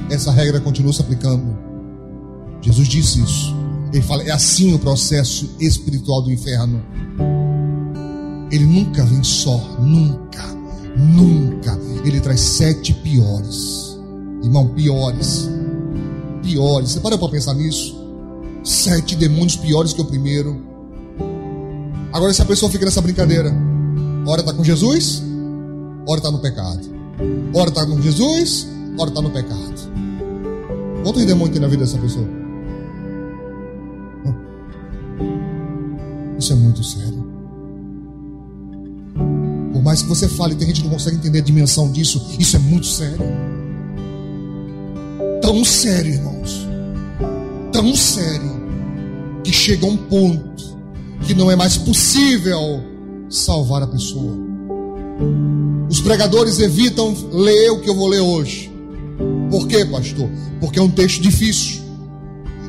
[0.09, 1.55] Essa regra continua se aplicando.
[2.61, 3.55] Jesus disse isso.
[3.93, 6.83] Ele fala: é assim o processo espiritual do inferno.
[8.51, 10.43] Ele nunca vem só, nunca,
[10.97, 11.79] nunca.
[12.03, 13.99] Ele traz sete piores,
[14.43, 15.47] irmão, piores,
[16.41, 16.91] piores.
[16.91, 17.95] Você parou para pensar nisso?
[18.63, 20.68] Sete demônios piores que o primeiro.
[22.11, 23.51] Agora, se a pessoa fica nessa brincadeira,
[24.25, 25.23] ora está com Jesus,
[26.07, 26.79] ora está no pecado.
[27.53, 29.79] Ora está com Jesus, ora está no pecado.
[31.03, 32.27] Quantos demônios tem na vida dessa pessoa?
[36.39, 37.27] Isso é muito sério.
[39.73, 42.25] Por mais que você fale, tem gente que não consegue entender a dimensão disso.
[42.39, 43.19] Isso é muito sério.
[45.41, 46.67] Tão sério, irmãos.
[47.71, 48.59] Tão sério
[49.43, 50.48] que chega a um ponto
[51.29, 52.83] que não é mais possível
[53.29, 54.35] salvar a pessoa.
[55.87, 58.71] Os pregadores evitam ler o que eu vou ler hoje.
[59.51, 60.27] Por quê, pastor?
[60.59, 61.83] Porque é um texto difícil.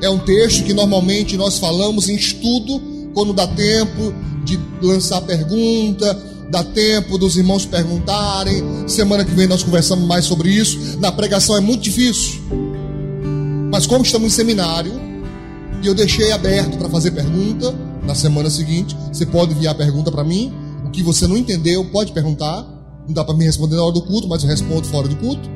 [0.02, 2.82] É um texto que normalmente nós falamos em estudo
[3.14, 4.12] quando dá tempo
[4.44, 8.62] de lançar pergunta, dá tempo dos irmãos perguntarem.
[8.86, 10.98] Semana que vem nós conversamos mais sobre isso.
[11.00, 12.42] Na pregação é muito difícil.
[13.72, 14.92] Mas como estamos em seminário,
[15.82, 17.74] e eu deixei aberto para fazer pergunta,
[18.10, 20.52] na semana seguinte, você pode enviar pergunta para mim.
[20.84, 22.66] O que você não entendeu, pode perguntar.
[23.06, 25.48] Não dá para me responder na hora do culto, mas eu respondo fora do culto.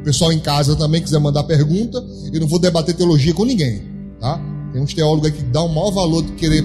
[0.00, 3.82] O pessoal em casa também quiser mandar pergunta, eu não vou debater teologia com ninguém,
[4.18, 4.40] tá?
[4.72, 6.64] Tem uns teólogos aí que dão o maior valor de querer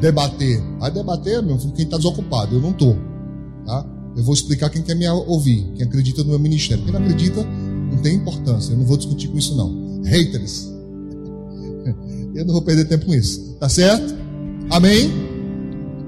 [0.00, 0.62] debater.
[0.78, 2.54] Vai debater, meu filho, quem está desocupado.
[2.54, 2.96] Eu não estou.
[3.66, 3.84] Tá?
[4.16, 6.84] Eu vou explicar quem quer me ouvir, quem acredita no meu ministério.
[6.84, 7.42] Quem não acredita,
[7.90, 8.72] não tem importância.
[8.72, 10.02] Eu não vou discutir com isso, não.
[10.04, 10.72] Haters.
[12.34, 13.56] Eu não vou perder tempo com isso.
[13.58, 14.25] Tá certo?
[14.70, 15.10] Amém?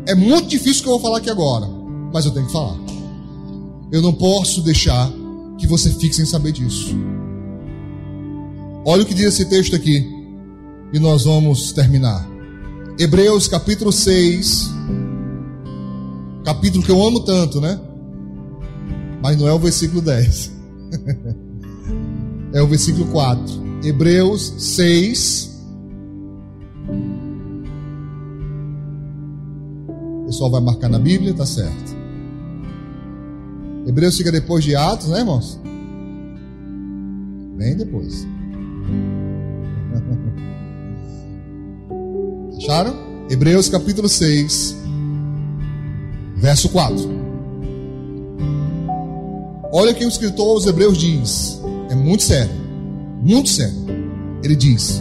[0.07, 1.69] É muito difícil o que eu vou falar aqui agora,
[2.13, 2.77] mas eu tenho que falar.
[3.93, 5.11] Eu não posso deixar
[5.59, 6.97] que você fique sem saber disso.
[8.85, 10.07] Olha o que diz esse texto aqui,
[10.93, 12.29] e nós vamos terminar.
[12.99, 14.71] Hebreus capítulo 6,
[16.45, 17.79] capítulo que eu amo tanto, né?
[19.23, 20.53] Mas não é o versículo 10,
[22.55, 23.69] é o versículo 4.
[23.85, 25.48] Hebreus 6.
[30.29, 31.97] Pessoal vai marcar na Bíblia, tá certo.
[33.87, 35.59] Hebreus fica depois de Atos, né, irmãos?
[37.57, 38.27] Bem depois.
[42.59, 42.95] Acharam?
[43.31, 44.77] Hebreus capítulo 6,
[46.37, 47.19] verso 4.
[49.73, 51.59] Olha o que o escritor aos Hebreus diz.
[51.89, 52.53] É muito sério.
[53.23, 53.77] Muito sério.
[54.45, 55.01] Ele diz: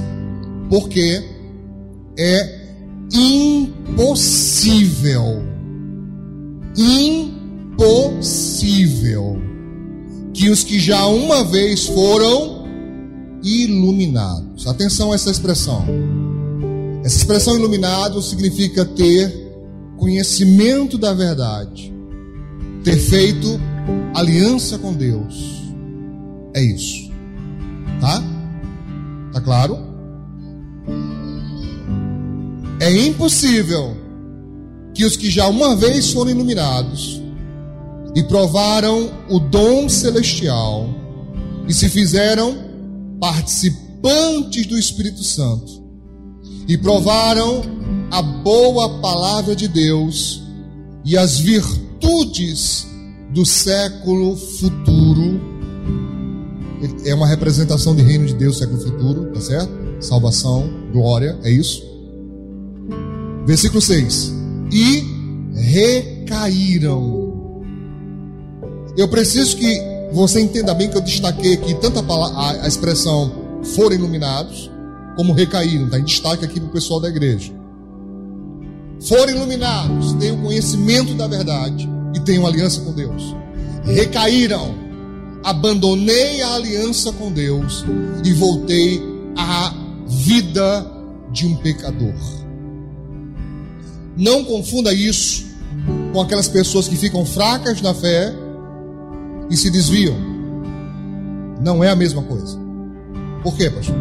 [0.70, 1.22] Porque
[2.18, 2.57] é
[3.14, 4.44] impossível,
[7.78, 8.22] impossível,
[10.34, 12.66] que os que já uma vez foram
[13.44, 14.68] iluminados.
[14.68, 15.86] Atenção a essa expressão
[17.08, 19.34] essa expressão iluminado significa ter
[19.96, 21.94] conhecimento da verdade,
[22.84, 23.58] ter feito
[24.14, 25.64] aliança com Deus.
[26.54, 27.10] É isso.
[28.02, 28.22] Tá?
[29.32, 29.87] Tá claro?
[32.80, 33.98] É impossível
[34.94, 37.22] que os que já uma vez foram iluminados
[38.16, 40.90] e provaram o dom celestial
[41.68, 42.58] e se fizeram
[43.20, 45.84] participantes do Espírito Santo
[46.68, 47.62] e provaram
[48.12, 50.42] a boa palavra de Deus
[51.04, 52.88] e as virtudes
[53.34, 55.42] do século futuro.
[57.06, 59.72] É uma representação do reino de Deus, século futuro, tá certo?
[60.00, 61.97] Salvação, glória, é isso?
[63.48, 64.34] Versículo 6:
[64.74, 65.06] E
[65.56, 67.26] recaíram.
[68.98, 69.82] Eu preciso que
[70.12, 73.32] você entenda bem que eu destaquei aqui tanto a, a expressão
[73.76, 74.70] foram iluminados,
[75.16, 77.54] como recaíram, está em destaque aqui para o pessoal da igreja.
[79.00, 83.34] Foram iluminados, têm o conhecimento da verdade e têm uma aliança com Deus.
[83.86, 84.76] Recaíram,
[85.44, 87.86] abandonei a aliança com Deus
[88.26, 89.02] e voltei
[89.38, 89.74] à
[90.06, 90.86] vida
[91.32, 92.47] de um pecador.
[94.18, 95.46] Não confunda isso
[96.12, 98.34] com aquelas pessoas que ficam fracas na fé
[99.50, 100.16] e se desviam.
[101.62, 102.58] Não é a mesma coisa.
[103.44, 103.96] Por quê, pastor?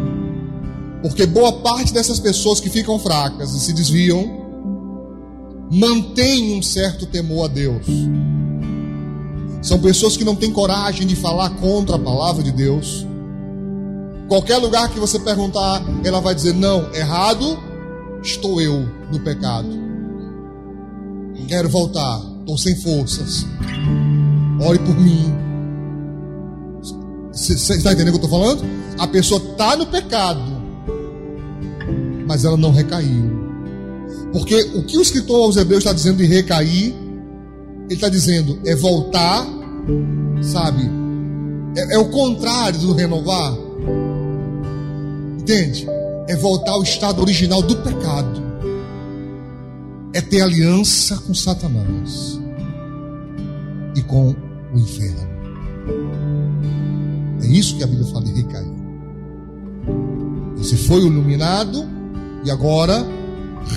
[1.01, 4.45] Porque boa parte dessas pessoas que ficam fracas e se desviam
[5.71, 7.85] mantém um certo temor a Deus.
[9.61, 13.05] São pessoas que não têm coragem de falar contra a palavra de Deus.
[14.27, 17.57] Qualquer lugar que você perguntar, ela vai dizer: não, errado
[18.21, 19.86] estou eu no pecado.
[21.47, 23.45] Quero voltar, estou sem forças.
[24.61, 25.33] Ore por mim.
[27.31, 28.63] Você está entendendo o que eu estou falando?
[28.97, 30.41] A pessoa está no pecado,
[32.27, 33.37] mas ela não recaiu.
[34.33, 36.93] Porque o que o escritor aos Hebreus está dizendo de recair,
[37.85, 39.45] ele está dizendo é voltar,
[40.41, 40.89] sabe?
[41.75, 43.55] É, é o contrário do renovar.
[45.39, 45.87] Entende?
[46.27, 48.46] É voltar ao estado original do pecado.
[50.17, 52.39] É ter aliança com Satanás
[53.95, 54.33] e com
[54.73, 55.29] o inferno.
[57.43, 58.67] É isso que a Bíblia fala de recair.
[60.55, 61.87] Você foi iluminado
[62.43, 63.05] e agora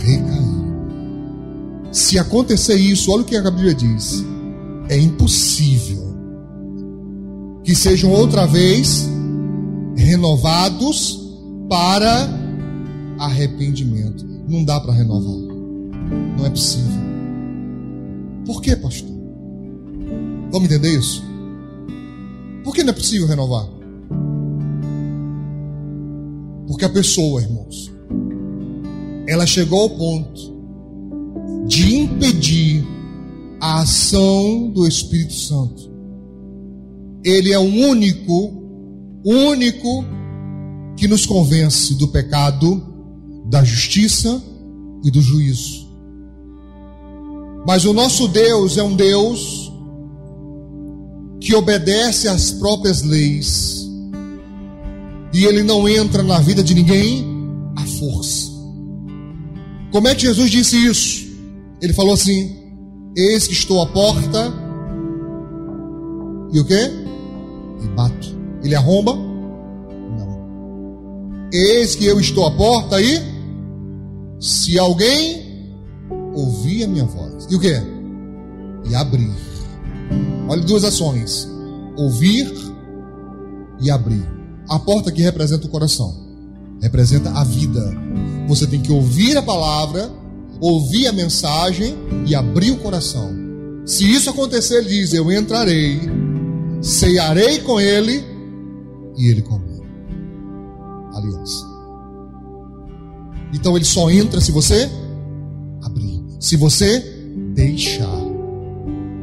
[0.03, 0.65] recaiu.
[1.93, 4.25] Se acontecer isso, olha o que a Bíblia diz:
[4.89, 6.17] é impossível
[7.63, 9.07] que sejam outra vez
[9.95, 11.21] renovados
[11.69, 12.31] para
[13.19, 14.25] arrependimento.
[14.49, 15.50] Não dá para renovar.
[16.37, 17.01] Não é possível.
[18.47, 19.11] Por que, pastor?
[20.51, 21.23] Vamos entender isso?
[22.65, 23.67] Por que não é possível renovar?
[26.67, 27.93] Porque a pessoa, irmãos,
[29.27, 30.51] ela chegou ao ponto
[31.67, 32.85] de impedir
[33.61, 35.91] a ação do Espírito Santo.
[37.23, 38.53] Ele é o único,
[39.25, 40.05] único
[40.97, 42.83] que nos convence do pecado,
[43.47, 44.43] da justiça
[45.05, 45.80] e do juízo.
[47.67, 49.71] Mas o nosso Deus é um Deus
[51.41, 53.89] que obedece às próprias leis.
[55.33, 57.27] E ele não entra na vida de ninguém
[57.77, 58.51] à força.
[59.93, 61.31] Como é que Jesus disse isso?
[61.81, 62.57] Ele falou assim:
[63.17, 64.53] Eis que estou à porta.
[66.53, 66.75] E o que?
[66.75, 68.39] E bato.
[68.63, 69.15] Ele arromba?
[69.15, 70.41] Não.
[71.53, 73.21] Eis que eu estou à porta e
[74.41, 75.50] se alguém
[76.35, 77.47] ouvir a minha voz.
[77.51, 77.75] E o que?
[78.89, 79.31] E abrir.
[80.49, 81.49] Olha duas ações:
[81.97, 82.53] ouvir
[83.81, 84.27] e abrir.
[84.69, 86.15] A porta que representa o coração,
[86.81, 87.93] representa a vida.
[88.47, 90.11] Você tem que ouvir a palavra,
[90.61, 93.35] ouvir a mensagem e abrir o coração.
[93.85, 96.01] Se isso acontecer, ele diz: Eu entrarei,
[96.81, 98.25] ceiarei com ele
[99.17, 99.85] e ele comigo.
[101.15, 101.71] Aliança.
[103.53, 104.89] Então ele só entra se você
[105.83, 106.99] abrir, se você
[107.55, 108.19] deixar.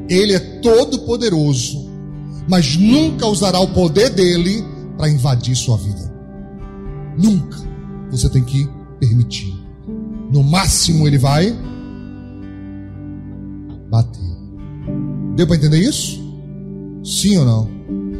[0.07, 1.89] Ele é todo poderoso,
[2.47, 4.63] mas nunca usará o poder dele
[4.97, 6.13] para invadir sua vida.
[7.18, 7.57] Nunca.
[8.09, 9.53] Você tem que permitir.
[10.32, 11.53] No máximo ele vai
[13.89, 14.38] bater.
[15.36, 16.22] Deu para entender isso?
[17.03, 17.70] Sim ou não?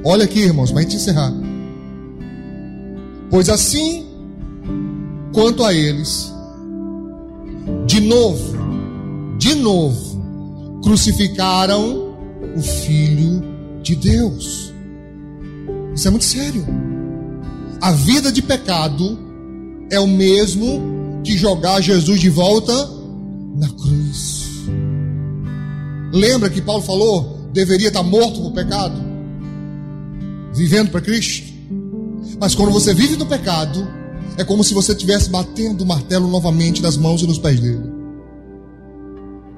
[0.04, 1.34] Olha aqui, irmãos, para a gente encerrar.
[3.30, 4.06] Pois assim
[5.34, 6.34] quanto a eles,
[7.86, 8.58] de novo,
[9.48, 12.14] de novo, crucificaram
[12.58, 13.41] o Filho
[13.82, 14.74] de Deus.
[15.95, 16.66] Isso é muito sério.
[17.80, 19.18] A vida de pecado
[19.89, 22.74] é o mesmo que jogar Jesus de volta
[23.56, 24.48] na cruz.
[26.12, 27.50] Lembra que Paulo falou?
[27.54, 29.02] Deveria estar morto por pecado,
[30.54, 31.54] vivendo para Cristo.
[32.38, 33.88] Mas quando você vive no pecado,
[34.38, 37.97] é como se você estivesse batendo o martelo novamente nas mãos e nos pés dele.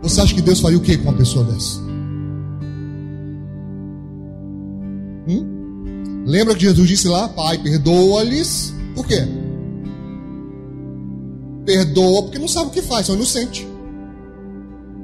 [0.02, 1.80] Você acha que Deus faria o que com uma pessoa dessa?
[5.28, 6.24] Hum?
[6.26, 8.74] Lembra que Jesus disse lá, Pai, perdoa-lhes.
[8.96, 9.28] Por quê?
[11.66, 13.68] Perdoa porque não sabe o que faz, são inocentes.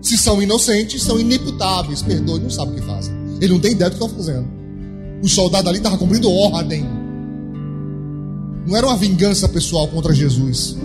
[0.02, 2.02] Se são inocentes, são inimputáveis.
[2.02, 3.14] Perdoa não sabe o que fazem.
[3.42, 4.48] Ele não tem ideia do que estão fazendo.
[5.22, 6.86] O soldado ali estava cumprindo ordem.
[8.68, 10.78] Não era uma vingança pessoal contra Jesus.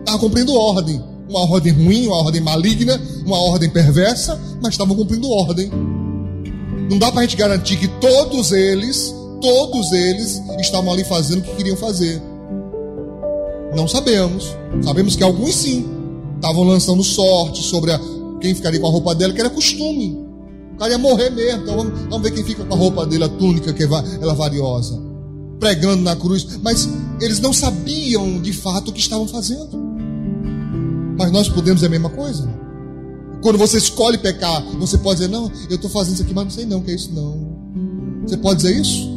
[0.00, 1.02] Estava cumprindo ordem.
[1.28, 5.70] Uma ordem ruim, uma ordem maligna, uma ordem perversa, mas estavam cumprindo ordem.
[6.90, 11.42] Não dá para a gente garantir que todos eles, todos eles estavam ali fazendo o
[11.42, 12.20] que queriam fazer.
[13.74, 14.54] Não sabemos.
[14.82, 15.86] Sabemos que alguns sim
[16.36, 18.00] estavam lançando sorte sobre a,
[18.40, 20.18] quem ficaria com a roupa dela, que era costume.
[20.74, 21.62] O cara ia morrer mesmo.
[21.62, 24.32] Então vamos, vamos ver quem fica com a roupa dele, a túnica que é, ela
[24.32, 25.00] é variosa.
[25.58, 26.46] Pregando na cruz.
[26.62, 26.88] Mas
[27.20, 29.91] eles não sabiam de fato o que estavam fazendo.
[31.22, 32.48] Mas nós podemos é a mesma coisa.
[33.42, 36.50] Quando você escolhe pecar, você pode dizer: Não, eu estou fazendo isso aqui, mas não
[36.50, 38.22] sei não que é isso, não.
[38.26, 39.08] Você pode dizer isso?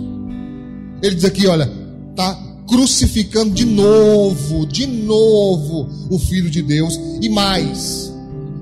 [1.01, 1.67] Ele diz aqui: Olha,
[2.15, 8.13] tá crucificando de novo, de novo o Filho de Deus e mais,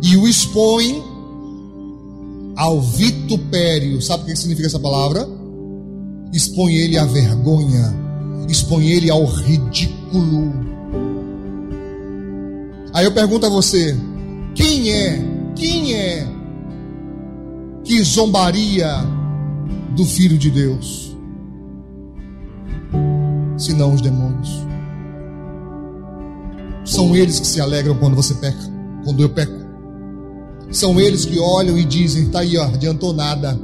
[0.02, 1.04] e o expõe
[2.56, 4.02] ao vitupério.
[4.02, 5.28] Sabe o que significa essa palavra?
[6.32, 7.94] Expõe ele à vergonha,
[8.48, 10.73] expõe ele ao ridículo.
[12.94, 13.98] Aí eu pergunto a você:
[14.56, 15.20] quem é,
[15.56, 16.28] quem é
[17.84, 18.98] que zombaria
[19.96, 21.14] do Filho de Deus?
[23.64, 24.50] senão os demônios.
[26.86, 28.60] São eles que se alegram quando você peca,
[29.04, 29.64] quando eu peco.
[30.72, 33.58] São eles que olham e dizem: tá aí, ó, adiantou nada.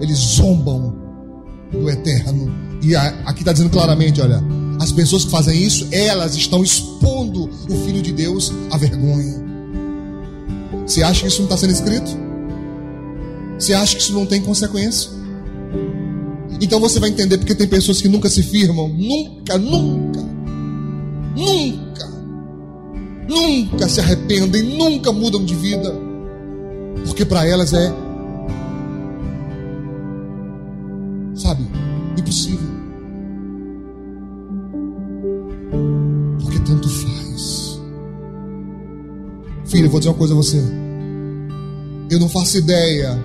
[0.00, 0.94] Eles zombam
[1.70, 2.52] do eterno.
[2.82, 4.42] E aqui está dizendo claramente: olha,
[4.80, 9.42] as pessoas que fazem isso, elas estão expondo o Filho de Deus à vergonha.
[10.86, 12.10] Você acha que isso não está sendo escrito?
[13.58, 15.10] Você acha que isso não tem consequência?
[16.60, 20.20] Então você vai entender porque tem pessoas que nunca se firmam, nunca, nunca,
[21.36, 22.08] nunca,
[23.28, 25.92] nunca se arrependem, nunca mudam de vida,
[27.04, 27.92] porque para elas é,
[31.34, 31.64] sabe,
[39.82, 40.62] Filho, eu vou dizer uma coisa a você.
[42.08, 43.18] Eu não faço ideia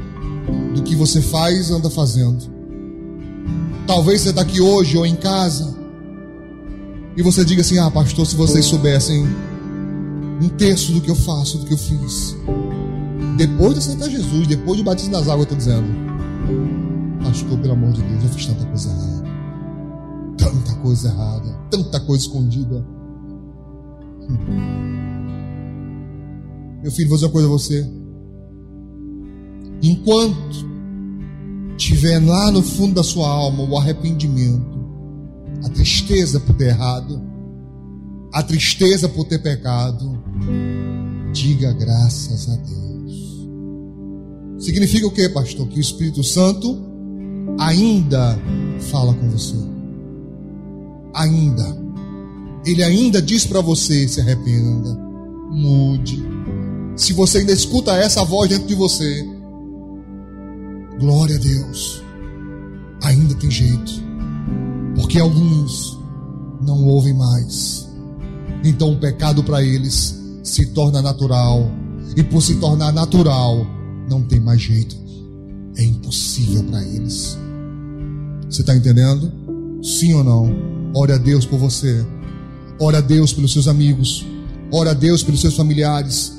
[0.74, 2.44] do que você faz anda fazendo.
[3.86, 5.78] Talvez você está aqui hoje ou em casa
[7.16, 9.24] e você diga assim: Ah, pastor, se vocês soubessem
[10.42, 12.36] um terço do que eu faço, do que eu fiz,
[13.38, 15.88] depois de aceitar Jesus, depois de batismo nas águas, eu estou dizendo,
[17.24, 19.30] pastor, pelo amor de Deus, eu fiz tanta coisa errada,
[20.38, 22.84] tanta coisa errada, tanta coisa escondida.
[26.88, 27.86] Meu filho, vou dizer uma coisa a você.
[29.84, 30.66] Enquanto
[31.76, 34.80] tiver lá no fundo da sua alma o arrependimento,
[35.66, 37.22] a tristeza por ter errado,
[38.32, 40.18] a tristeza por ter pecado,
[41.34, 43.48] diga graças a Deus.
[44.64, 45.68] Significa o que, pastor?
[45.68, 46.80] Que o Espírito Santo
[47.60, 48.40] ainda
[48.80, 49.58] fala com você.
[51.14, 51.66] Ainda.
[52.66, 54.98] Ele ainda diz para você: se arrependa,
[55.52, 56.37] mude.
[56.98, 59.26] Se você ainda escuta essa voz dentro de você,
[61.00, 62.02] Glória a Deus.
[63.04, 63.92] Ainda tem jeito.
[64.96, 65.98] Porque alguns
[66.60, 67.88] não ouvem mais.
[68.64, 71.70] Então o pecado para eles se torna natural.
[72.16, 73.66] E por se tornar natural,
[74.10, 74.98] não tem mais jeito.
[75.76, 77.38] É impossível para eles.
[78.50, 79.32] Você está entendendo?
[79.84, 80.52] Sim ou não?
[80.96, 82.04] Ore a Deus por você.
[82.80, 84.26] Ore a Deus pelos seus amigos.
[84.72, 86.37] Ore a Deus pelos seus familiares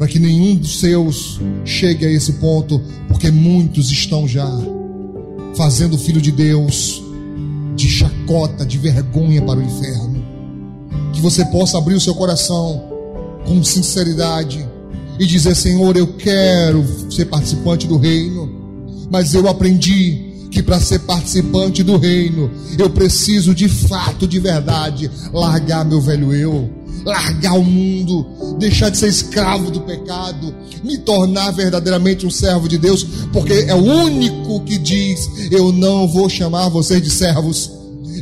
[0.00, 4.48] para que nenhum dos seus chegue a esse ponto, porque muitos estão já
[5.54, 7.02] fazendo o filho de Deus
[7.76, 10.24] de chacota, de vergonha para o inferno.
[11.12, 12.82] Que você possa abrir o seu coração
[13.44, 14.66] com sinceridade
[15.18, 16.82] e dizer: Senhor, eu quero
[17.12, 18.50] ser participante do reino,
[19.10, 25.10] mas eu aprendi que para ser participante do reino, eu preciso de fato, de verdade,
[25.32, 31.50] largar meu velho eu largar o mundo, deixar de ser escravo do pecado, me tornar
[31.52, 36.68] verdadeiramente um servo de Deus, porque é o único que diz: Eu não vou chamar
[36.68, 37.70] vocês de servos,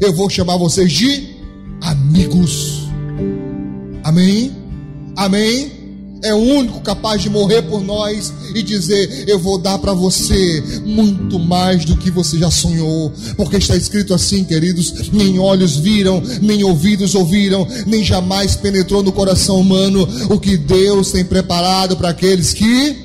[0.01, 1.37] eu vou chamar vocês de
[1.81, 2.89] amigos.
[4.05, 4.53] Amém?
[5.17, 5.78] Amém?
[6.23, 10.63] É o único capaz de morrer por nós e dizer: Eu vou dar para você
[10.85, 16.23] muito mais do que você já sonhou, porque está escrito assim, queridos: nem olhos viram,
[16.41, 22.11] nem ouvidos ouviram, nem jamais penetrou no coração humano o que Deus tem preparado para
[22.11, 22.97] aqueles que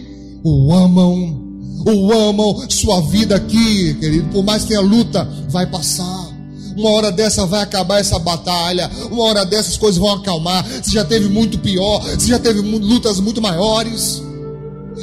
[0.43, 1.41] o amam.
[1.85, 6.32] O amam, sua vida aqui, querido, por mais que tenha luta, vai passar.
[6.75, 8.89] Uma hora dessa vai acabar essa batalha.
[9.11, 10.65] Uma hora dessas coisas vão acalmar.
[10.65, 12.01] Você já teve muito pior.
[12.01, 14.21] Você já teve lutas muito maiores.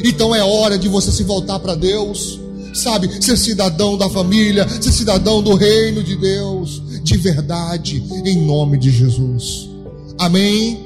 [0.04, 2.38] Então é hora de você se voltar para Deus.
[2.72, 8.78] Sabe, ser cidadão da família, ser cidadão do reino de Deus, de verdade, em nome
[8.78, 9.68] de Jesus.
[10.16, 10.80] Amém.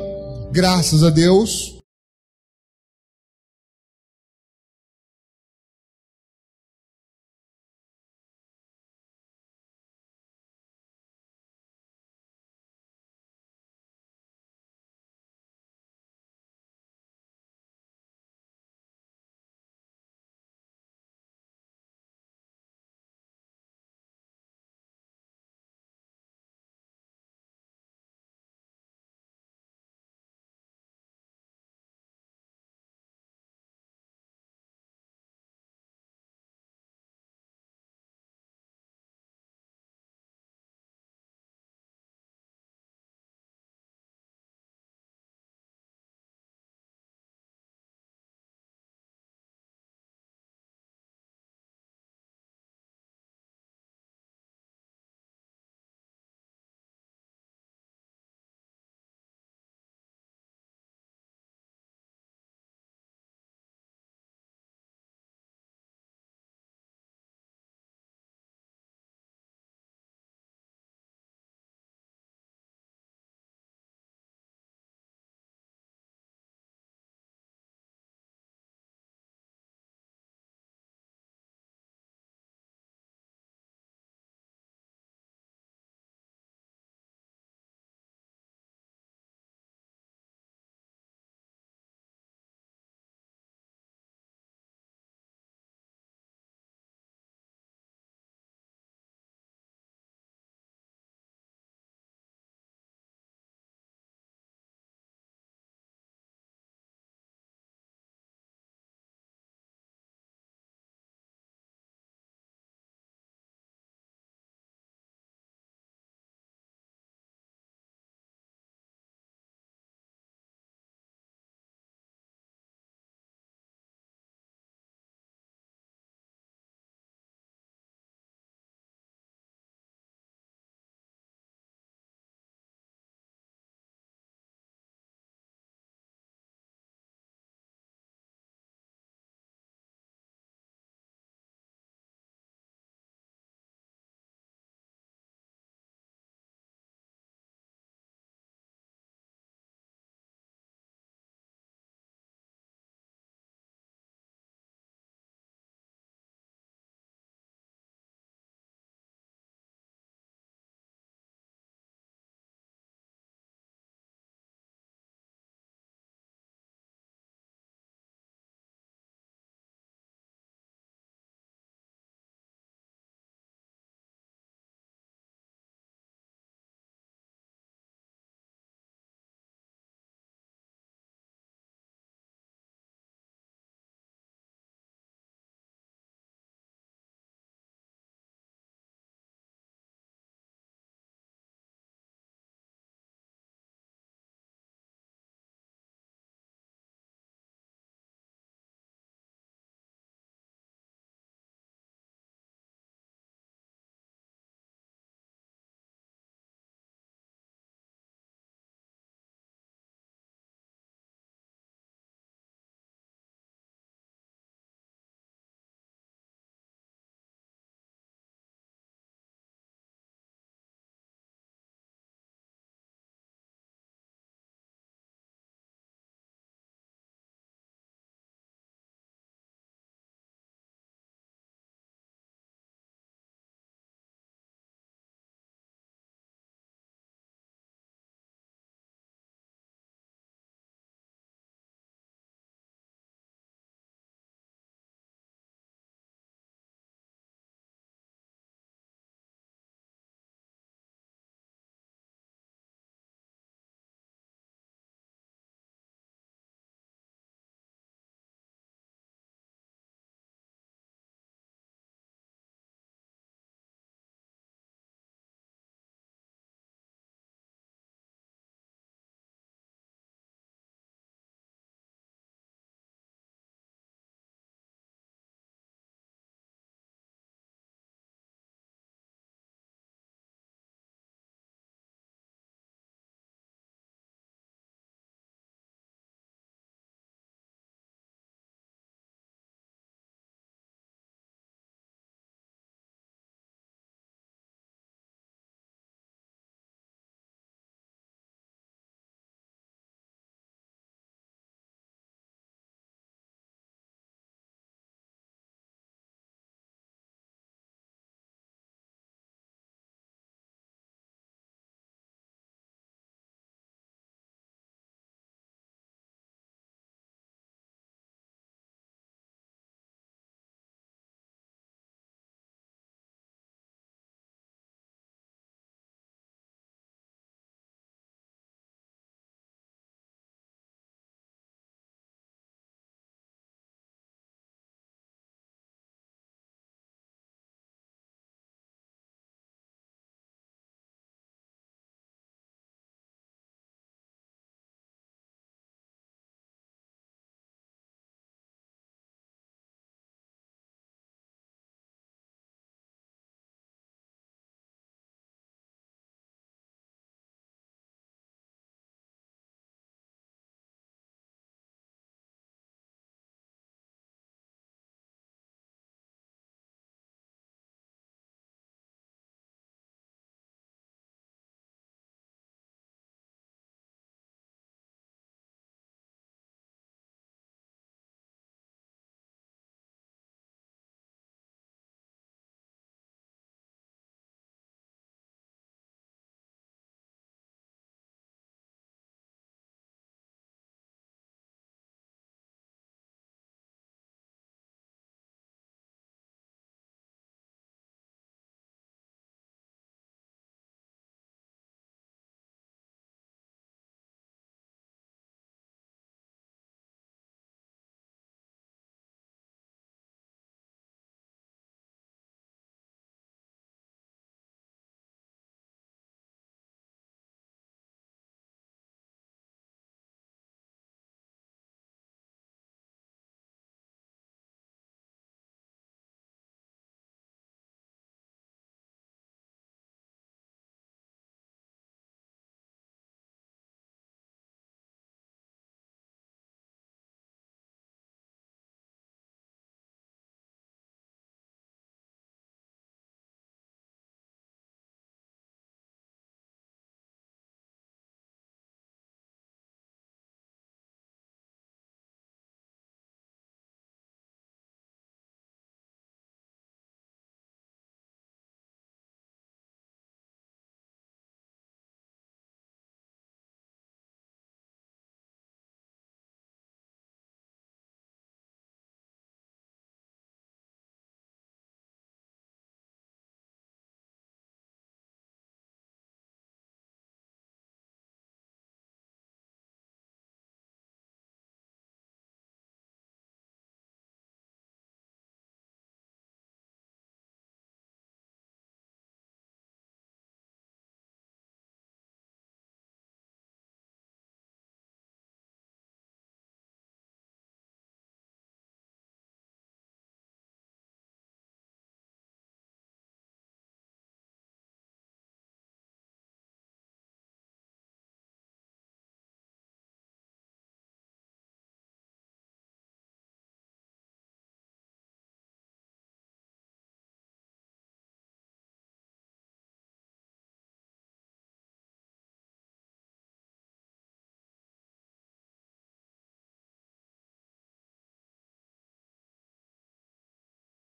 [0.50, 1.73] Graças a Deus.